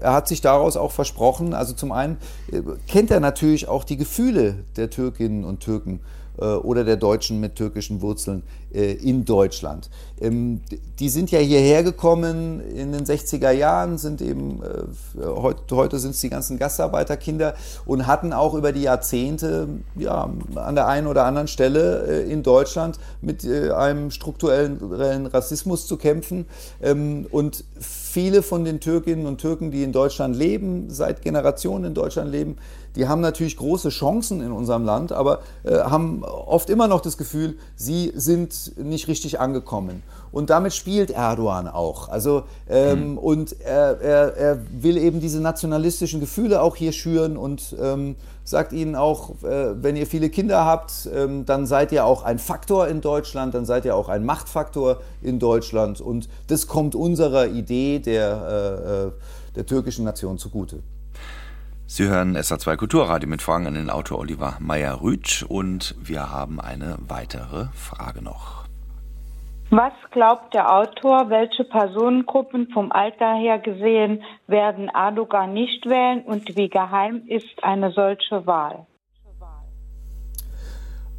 [0.00, 2.18] er hat sich daraus auch versprochen, also zum einen
[2.52, 6.00] äh, kennt er natürlich auch die Gefühle der Türkinnen und Türken
[6.38, 8.42] oder der Deutschen mit türkischen Wurzeln
[8.76, 9.88] äh, in Deutschland.
[10.20, 10.60] Ähm,
[10.98, 15.22] die sind ja hierher gekommen in den 60er Jahren, sind eben, äh,
[15.70, 17.54] heute sind es die ganzen Gastarbeiterkinder
[17.86, 22.98] und hatten auch über die Jahrzehnte ja, an der einen oder anderen Stelle in Deutschland
[23.22, 26.46] mit einem strukturellen Rassismus zu kämpfen.
[26.82, 31.94] Ähm, und viele von den Türkinnen und Türken, die in Deutschland leben, seit Generationen in
[31.94, 32.56] Deutschland leben,
[32.96, 37.18] die haben natürlich große Chancen in unserem Land, aber äh, haben oft immer noch das
[37.18, 40.02] Gefühl, sie sind nicht richtig angekommen.
[40.32, 42.08] Und damit spielt Erdogan auch.
[42.08, 43.18] Also, ähm, mhm.
[43.18, 48.72] Und er, er, er, will eben diese nationalistischen Gefühle auch hier schüren und ähm, sagt
[48.72, 52.88] ihnen auch, äh, wenn ihr viele Kinder habt, ähm, dann seid ihr auch ein Faktor
[52.88, 56.00] in Deutschland, dann seid ihr auch ein Machtfaktor in Deutschland.
[56.00, 59.12] Und das kommt unserer Idee der, äh, äh
[59.56, 60.82] der türkischen Nation zugute.
[61.88, 66.96] Sie hören SA2 Kulturradio mit Fragen an den Autor Oliver Meyer-Rütsch und wir haben eine
[66.98, 68.64] weitere Frage noch.
[69.70, 76.56] Was glaubt der Autor, welche Personengruppen vom Alter her gesehen werden Erdogan nicht wählen und
[76.56, 78.86] wie geheim ist eine solche Wahl?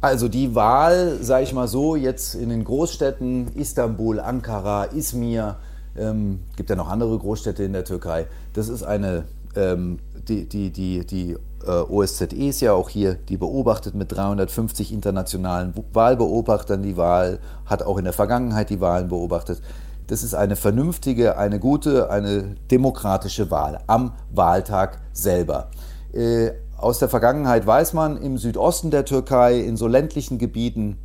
[0.02, 5.56] Also die Wahl, sage ich mal so, jetzt in den Großstädten Istanbul, Ankara, Izmir,
[5.96, 9.24] ähm, gibt ja noch andere Großstädte in der Türkei, das ist eine
[9.58, 9.98] ähm,
[10.28, 11.36] die, die, die, die
[11.66, 17.82] äh, OSZE ist ja auch hier, die beobachtet mit 350 internationalen Wahlbeobachtern die Wahl, hat
[17.82, 19.60] auch in der Vergangenheit die Wahlen beobachtet.
[20.06, 25.68] Das ist eine vernünftige, eine gute, eine demokratische Wahl am Wahltag selber.
[26.12, 30.96] Äh, aus der Vergangenheit weiß man, im Südosten der Türkei, in so ländlichen Gebieten,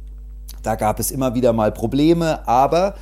[0.61, 2.93] da gab es immer wieder mal Probleme, aber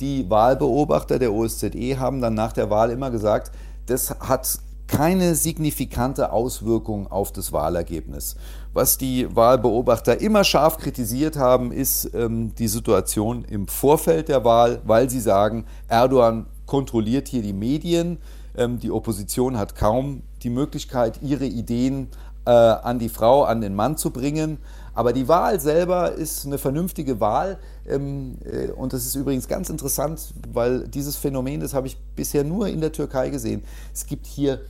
[0.00, 3.50] die Wahlbeobachter der OSZE haben dann nach der Wahl immer gesagt,
[3.86, 8.34] das hat keine signifikante Auswirkung auf das Wahlergebnis.
[8.72, 14.80] Was die Wahlbeobachter immer scharf kritisiert haben, ist ähm, die Situation im Vorfeld der Wahl,
[14.84, 18.18] weil sie sagen, Erdogan kontrolliert hier die Medien,
[18.56, 22.08] ähm, die Opposition hat kaum die Möglichkeit, ihre Ideen
[22.44, 24.58] äh, an die Frau, an den Mann zu bringen.
[24.92, 27.58] Aber die Wahl selber ist eine vernünftige Wahl.
[27.88, 32.42] Ähm, äh, und das ist übrigens ganz interessant, weil dieses Phänomen, das habe ich bisher
[32.42, 33.62] nur in der Türkei gesehen.
[33.94, 34.60] Es gibt hier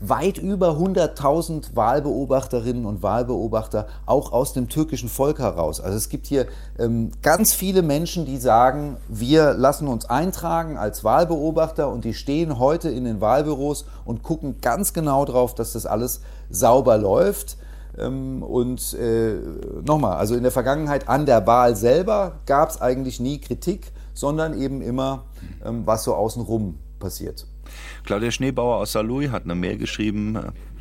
[0.00, 5.80] weit über 100.000 Wahlbeobachterinnen und Wahlbeobachter auch aus dem türkischen Volk heraus.
[5.80, 6.46] Also es gibt hier
[6.78, 12.58] ähm, ganz viele Menschen, die sagen, wir lassen uns eintragen als Wahlbeobachter und die stehen
[12.58, 17.56] heute in den Wahlbüros und gucken ganz genau darauf, dass das alles sauber läuft.
[17.96, 19.36] Ähm, und äh,
[19.84, 24.60] nochmal, also in der Vergangenheit an der Wahl selber gab es eigentlich nie Kritik, sondern
[24.60, 25.24] eben immer,
[25.64, 27.46] ähm, was so außenrum passiert.
[28.04, 30.38] Claudia Schneebauer aus Saarlouis hat eine Mail geschrieben.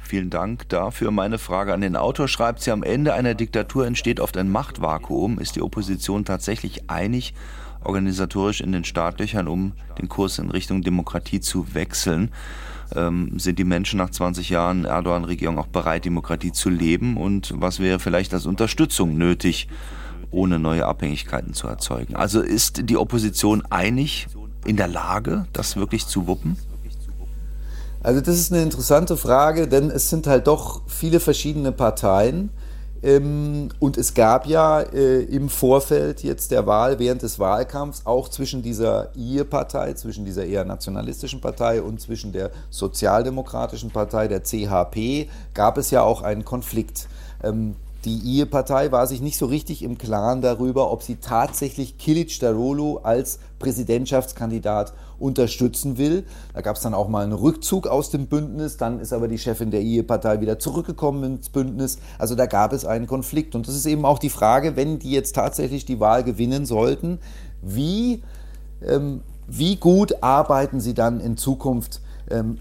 [0.09, 1.11] Vielen Dank dafür.
[1.11, 5.37] Meine Frage an den Autor schreibt sie, am Ende einer Diktatur entsteht oft ein Machtvakuum.
[5.37, 7.35] Ist die Opposition tatsächlich einig,
[7.83, 12.31] organisatorisch in den Startlöchern, um den Kurs in Richtung Demokratie zu wechseln?
[12.95, 17.17] Ähm, sind die Menschen nach 20 Jahren Erdogan-Regierung auch bereit, Demokratie zu leben?
[17.17, 19.67] Und was wäre vielleicht als Unterstützung nötig,
[20.31, 22.15] ohne neue Abhängigkeiten zu erzeugen?
[22.15, 24.27] Also ist die Opposition einig
[24.65, 26.57] in der Lage, das wirklich zu wuppen?
[28.01, 32.49] Also das ist eine interessante Frage, denn es sind halt doch viele verschiedene Parteien.
[33.01, 38.27] Ähm, und es gab ja äh, im Vorfeld jetzt der Wahl, während des Wahlkampfs, auch
[38.27, 45.29] zwischen dieser IE-Partei, zwischen dieser eher nationalistischen Partei und zwischen der sozialdemokratischen Partei, der CHP,
[45.53, 47.07] gab es ja auch einen Konflikt.
[47.41, 47.75] Ähm,
[48.05, 52.97] die IE-Partei war sich nicht so richtig im Klaren darüber, ob sie tatsächlich Kilic Darulu
[52.97, 56.23] als Präsidentschaftskandidat unterstützen will.
[56.53, 59.37] Da gab es dann auch mal einen Rückzug aus dem Bündnis, dann ist aber die
[59.37, 61.99] Chefin der IE-Partei wieder zurückgekommen ins Bündnis.
[62.17, 63.53] Also da gab es einen Konflikt.
[63.53, 67.19] Und das ist eben auch die Frage, wenn die jetzt tatsächlich die Wahl gewinnen sollten,
[67.61, 68.23] wie,
[68.81, 71.99] ähm, wie gut arbeiten sie dann in Zukunft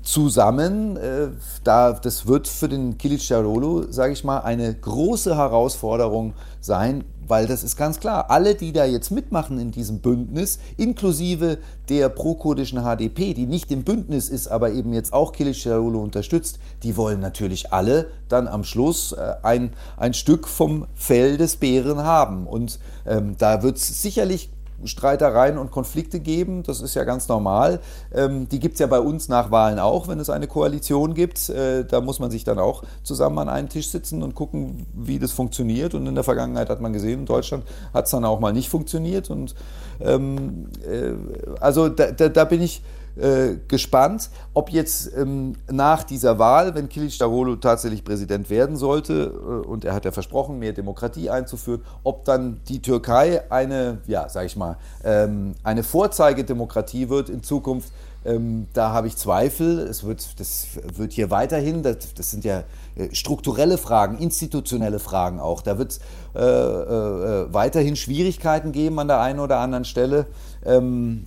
[0.03, 0.97] zusammen.
[0.97, 1.29] Äh,
[1.65, 7.47] da, das wird für den Kilic Darolo, sage ich mal, eine große Herausforderung sein, weil
[7.47, 11.59] das ist ganz klar, alle, die da jetzt mitmachen in diesem Bündnis, inklusive
[11.89, 16.59] der pro-kurdischen HDP, die nicht im Bündnis ist, aber eben jetzt auch Kilic Darolo unterstützt,
[16.83, 21.99] die wollen natürlich alle dann am Schluss äh, ein, ein Stück vom Fell des Bären
[21.99, 22.47] haben.
[22.47, 24.51] Und ähm, da wird es sicherlich
[24.85, 26.63] Streitereien und Konflikte geben.
[26.63, 27.81] Das ist ja ganz normal.
[28.13, 31.49] Ähm, die gibt es ja bei uns nach Wahlen auch, wenn es eine Koalition gibt.
[31.49, 35.19] Äh, da muss man sich dann auch zusammen an einen Tisch sitzen und gucken, wie
[35.19, 35.95] das funktioniert.
[35.95, 38.69] Und in der Vergangenheit hat man gesehen, in Deutschland hat es dann auch mal nicht
[38.69, 39.31] funktioniert.
[39.31, 39.55] Und
[40.01, 41.13] ähm, äh,
[41.61, 42.83] also da, da, da bin ich
[43.19, 49.33] äh, gespannt, ob jetzt ähm, nach dieser Wahl, wenn Kilic Darolo tatsächlich Präsident werden sollte,
[49.35, 54.29] äh, und er hat ja versprochen, mehr Demokratie einzuführen, ob dann die Türkei eine, ja,
[54.29, 57.93] sag ich mal, ähm, eine Vorzeigedemokratie wird in Zukunft.
[58.25, 59.79] Ähm, da habe ich Zweifel.
[59.79, 60.67] Es wird, das
[60.97, 62.65] wird hier weiterhin, das, das sind ja
[62.97, 65.63] äh, strukturelle Fragen, institutionelle Fragen auch.
[65.63, 66.01] Da wird es
[66.35, 70.27] äh, äh, weiterhin Schwierigkeiten geben an der einen oder anderen Stelle.
[70.65, 71.27] Ähm,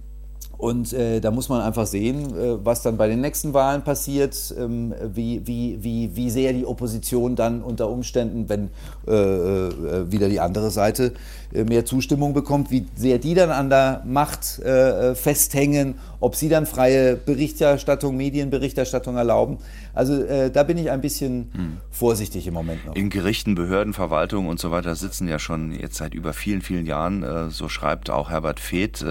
[0.62, 4.54] und äh, da muss man einfach sehen, äh, was dann bei den nächsten Wahlen passiert,
[4.60, 8.70] ähm, wie, wie, wie, wie sehr die Opposition dann unter Umständen, wenn
[9.08, 11.12] äh, äh wieder die andere Seite äh,
[11.54, 16.66] mehr Zustimmung bekommt, wie sehr die dann an der Macht äh, festhängen, ob sie dann
[16.66, 19.58] freie Berichterstattung, Medienberichterstattung erlauben.
[19.94, 20.24] Also
[20.54, 21.78] da bin ich ein bisschen hm.
[21.90, 22.96] vorsichtig im Moment noch.
[22.96, 26.86] In Gerichten, Behörden, Verwaltungen und so weiter sitzen ja schon jetzt seit über vielen, vielen
[26.86, 29.04] Jahren, so schreibt auch Herbert Feeth,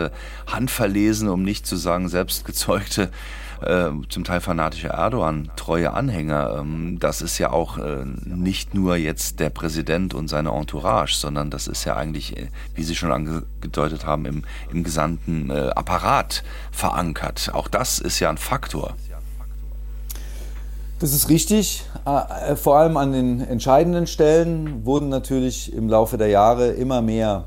[0.47, 3.11] handverlesen, um nicht zu sagen selbstgezeugte
[3.63, 6.59] äh, zum Teil fanatische Erdogan-treue Anhänger.
[6.59, 11.51] Ähm, das ist ja auch äh, nicht nur jetzt der Präsident und seine Entourage, sondern
[11.51, 16.43] das ist ja eigentlich, äh, wie Sie schon angedeutet haben, im, im gesamten äh, Apparat
[16.71, 17.51] verankert.
[17.53, 18.95] Auch das ist ja ein Faktor.
[21.01, 21.85] Das ist richtig.
[22.05, 27.47] Äh, vor allem an den entscheidenden Stellen wurden natürlich im Laufe der Jahre immer mehr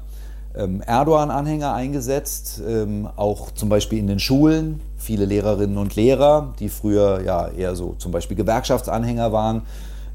[0.55, 4.82] ähm, Erdogan-Anhänger eingesetzt, ähm, auch zum Beispiel in den Schulen.
[5.04, 9.64] Viele Lehrerinnen und Lehrer, die früher ja eher so zum Beispiel Gewerkschaftsanhänger waren,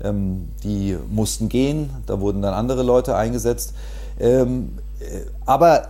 [0.03, 1.91] ähm, die mussten gehen.
[2.07, 3.75] Da wurden dann andere Leute eingesetzt.
[4.19, 4.47] Äh,
[5.47, 5.89] aber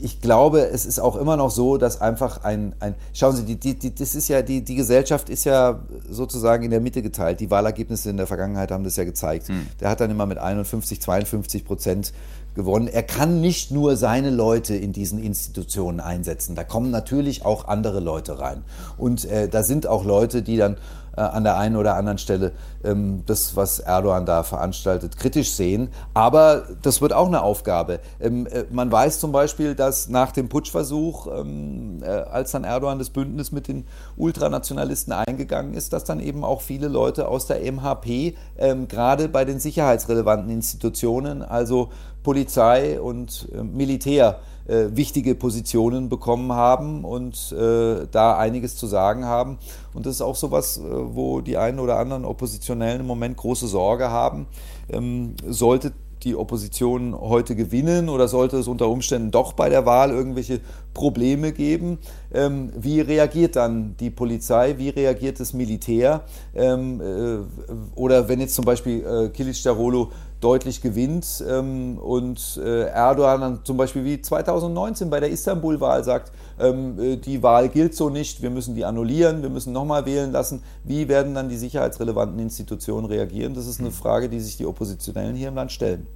[0.00, 3.56] ich glaube, es ist auch immer noch so, dass einfach ein, ein schauen Sie, die,
[3.56, 7.40] die, die, das ist ja, die, die Gesellschaft ist ja sozusagen in der Mitte geteilt.
[7.40, 9.48] Die Wahlergebnisse in der Vergangenheit haben das ja gezeigt.
[9.48, 9.66] Hm.
[9.80, 12.12] Der hat dann immer mit 51, 52 Prozent
[12.54, 12.88] gewonnen.
[12.88, 16.54] Er kann nicht nur seine Leute in diesen Institutionen einsetzen.
[16.54, 18.64] Da kommen natürlich auch andere Leute rein.
[18.96, 20.76] Und äh, da sind auch Leute, die dann
[21.18, 22.52] äh, an der einen oder anderen Stelle
[22.84, 25.88] ähm, das, was Erdogan da veranstaltet, kritisch sehen.
[26.14, 27.98] Aber das wird auch eine Aufgabe.
[28.20, 33.00] Ähm, äh, man weiß zum Beispiel, dass nach dem Putschversuch, ähm, äh, als dann Erdogan
[33.00, 33.84] das Bündnis mit den
[34.16, 39.44] Ultranationalisten eingegangen ist, dass dann eben auch viele Leute aus der MHP ähm, gerade bei
[39.44, 41.88] den sicherheitsrelevanten Institutionen, also
[42.22, 49.24] Polizei und äh, Militär, äh, wichtige Positionen bekommen haben und äh, da einiges zu sagen
[49.24, 49.58] haben.
[49.94, 53.36] Und das ist auch so was, äh, wo die einen oder anderen Oppositionellen im Moment
[53.36, 54.46] große Sorge haben.
[54.90, 55.92] Ähm, sollte
[56.22, 60.60] die Opposition heute gewinnen oder sollte es unter Umständen doch bei der Wahl irgendwelche
[60.92, 61.98] Probleme geben.
[62.32, 64.76] Ähm, wie reagiert dann die Polizei?
[64.78, 66.24] Wie reagiert das Militär?
[66.54, 70.10] Ähm, äh, oder wenn jetzt zum Beispiel äh, Kilic Darolo
[70.40, 76.32] deutlich gewinnt ähm, und äh, Erdogan dann zum Beispiel wie 2019 bei der Istanbul-Wahl sagt,
[76.60, 80.32] ähm, äh, die Wahl gilt so nicht, wir müssen die annullieren, wir müssen nochmal wählen
[80.32, 80.62] lassen.
[80.84, 83.54] Wie werden dann die sicherheitsrelevanten Institutionen reagieren?
[83.54, 86.06] Das ist eine Frage, die sich die Oppositionellen hier im Land stellen.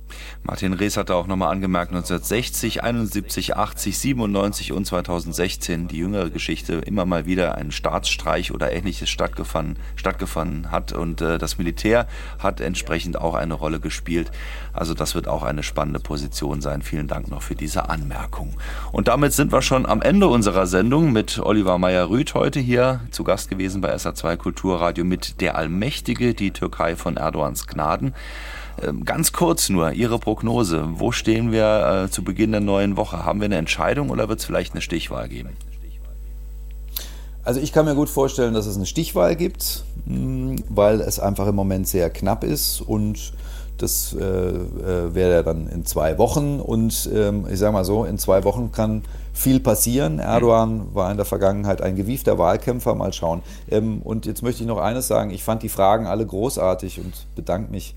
[0.42, 6.74] Martin Rees hatte auch nochmal angemerkt, 1960, 71, 80, 97 und 2016 die jüngere Geschichte
[6.74, 12.06] immer mal wieder ein Staatsstreich oder ähnliches stattgefunden, stattgefunden hat und äh, das Militär
[12.38, 14.30] hat entsprechend auch eine Rolle gespielt.
[14.72, 16.82] Also das wird auch eine spannende Position sein.
[16.82, 18.54] Vielen Dank noch für diese Anmerkung.
[18.90, 23.22] Und damit sind wir schon am Ende unserer Sendung mit Oliver Meyer-Rüth heute hier zu
[23.22, 28.14] Gast gewesen bei SA2 Kulturradio mit Der Allmächtige, die Türkei von Erdogans Gnaden.
[28.82, 30.88] Ähm, ganz kurz nur, Ihre Prognose.
[30.92, 33.26] Wo stehen wir äh, zu Beginn der neuen Woche?
[33.26, 35.50] Haben wir eine Entscheidung oder wird es vielleicht eine Stichwahl geben?
[37.44, 41.46] Also ich kann mir gut vorstellen, dass es eine Stichwahl gibt, hm, weil es einfach
[41.46, 43.34] im Moment sehr knapp ist und
[43.76, 48.16] das äh, äh, wäre dann in zwei Wochen und ähm, ich sage mal so, in
[48.16, 49.02] zwei Wochen kann
[49.42, 50.20] viel passieren.
[50.20, 53.42] Erdogan war in der Vergangenheit ein gewiefter Wahlkämpfer, mal schauen.
[53.68, 57.26] Ähm, und jetzt möchte ich noch eines sagen, ich fand die Fragen alle großartig und
[57.34, 57.94] bedanke mich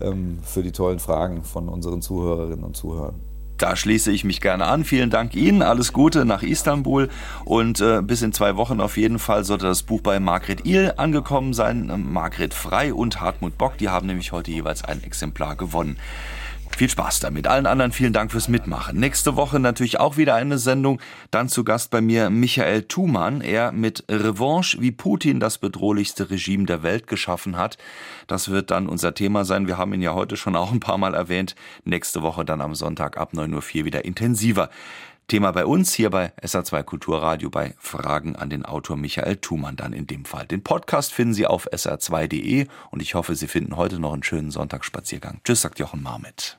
[0.00, 3.14] ähm, für die tollen Fragen von unseren Zuhörerinnen und Zuhörern.
[3.58, 4.84] Da schließe ich mich gerne an.
[4.84, 5.62] Vielen Dank Ihnen.
[5.62, 7.08] Alles Gute nach Istanbul.
[7.44, 10.92] Und äh, bis in zwei Wochen auf jeden Fall sollte das Buch bei Margret Ihl
[10.96, 11.90] angekommen sein.
[12.10, 15.96] Margret Frei und Hartmut Bock, die haben nämlich heute jeweils ein Exemplar gewonnen.
[16.76, 17.46] Viel Spaß damit.
[17.46, 19.00] Allen anderen vielen Dank fürs Mitmachen.
[19.00, 21.00] Nächste Woche natürlich auch wieder eine Sendung.
[21.30, 23.40] Dann zu Gast bei mir Michael Thumann.
[23.40, 27.78] Er mit Revanche, wie Putin das bedrohlichste Regime der Welt geschaffen hat.
[28.26, 29.66] Das wird dann unser Thema sein.
[29.66, 31.54] Wir haben ihn ja heute schon auch ein paar Mal erwähnt.
[31.84, 34.68] Nächste Woche dann am Sonntag ab 9.04 Uhr wieder intensiver.
[35.28, 39.94] Thema bei uns hier bei SA2 Kulturradio bei Fragen an den Autor Michael Thumann dann
[39.94, 40.46] in dem Fall.
[40.46, 44.50] Den Podcast finden Sie auf sr2.de und ich hoffe, Sie finden heute noch einen schönen
[44.50, 45.40] Sonntagsspaziergang.
[45.42, 46.54] Tschüss, sagt Jochen Marmit.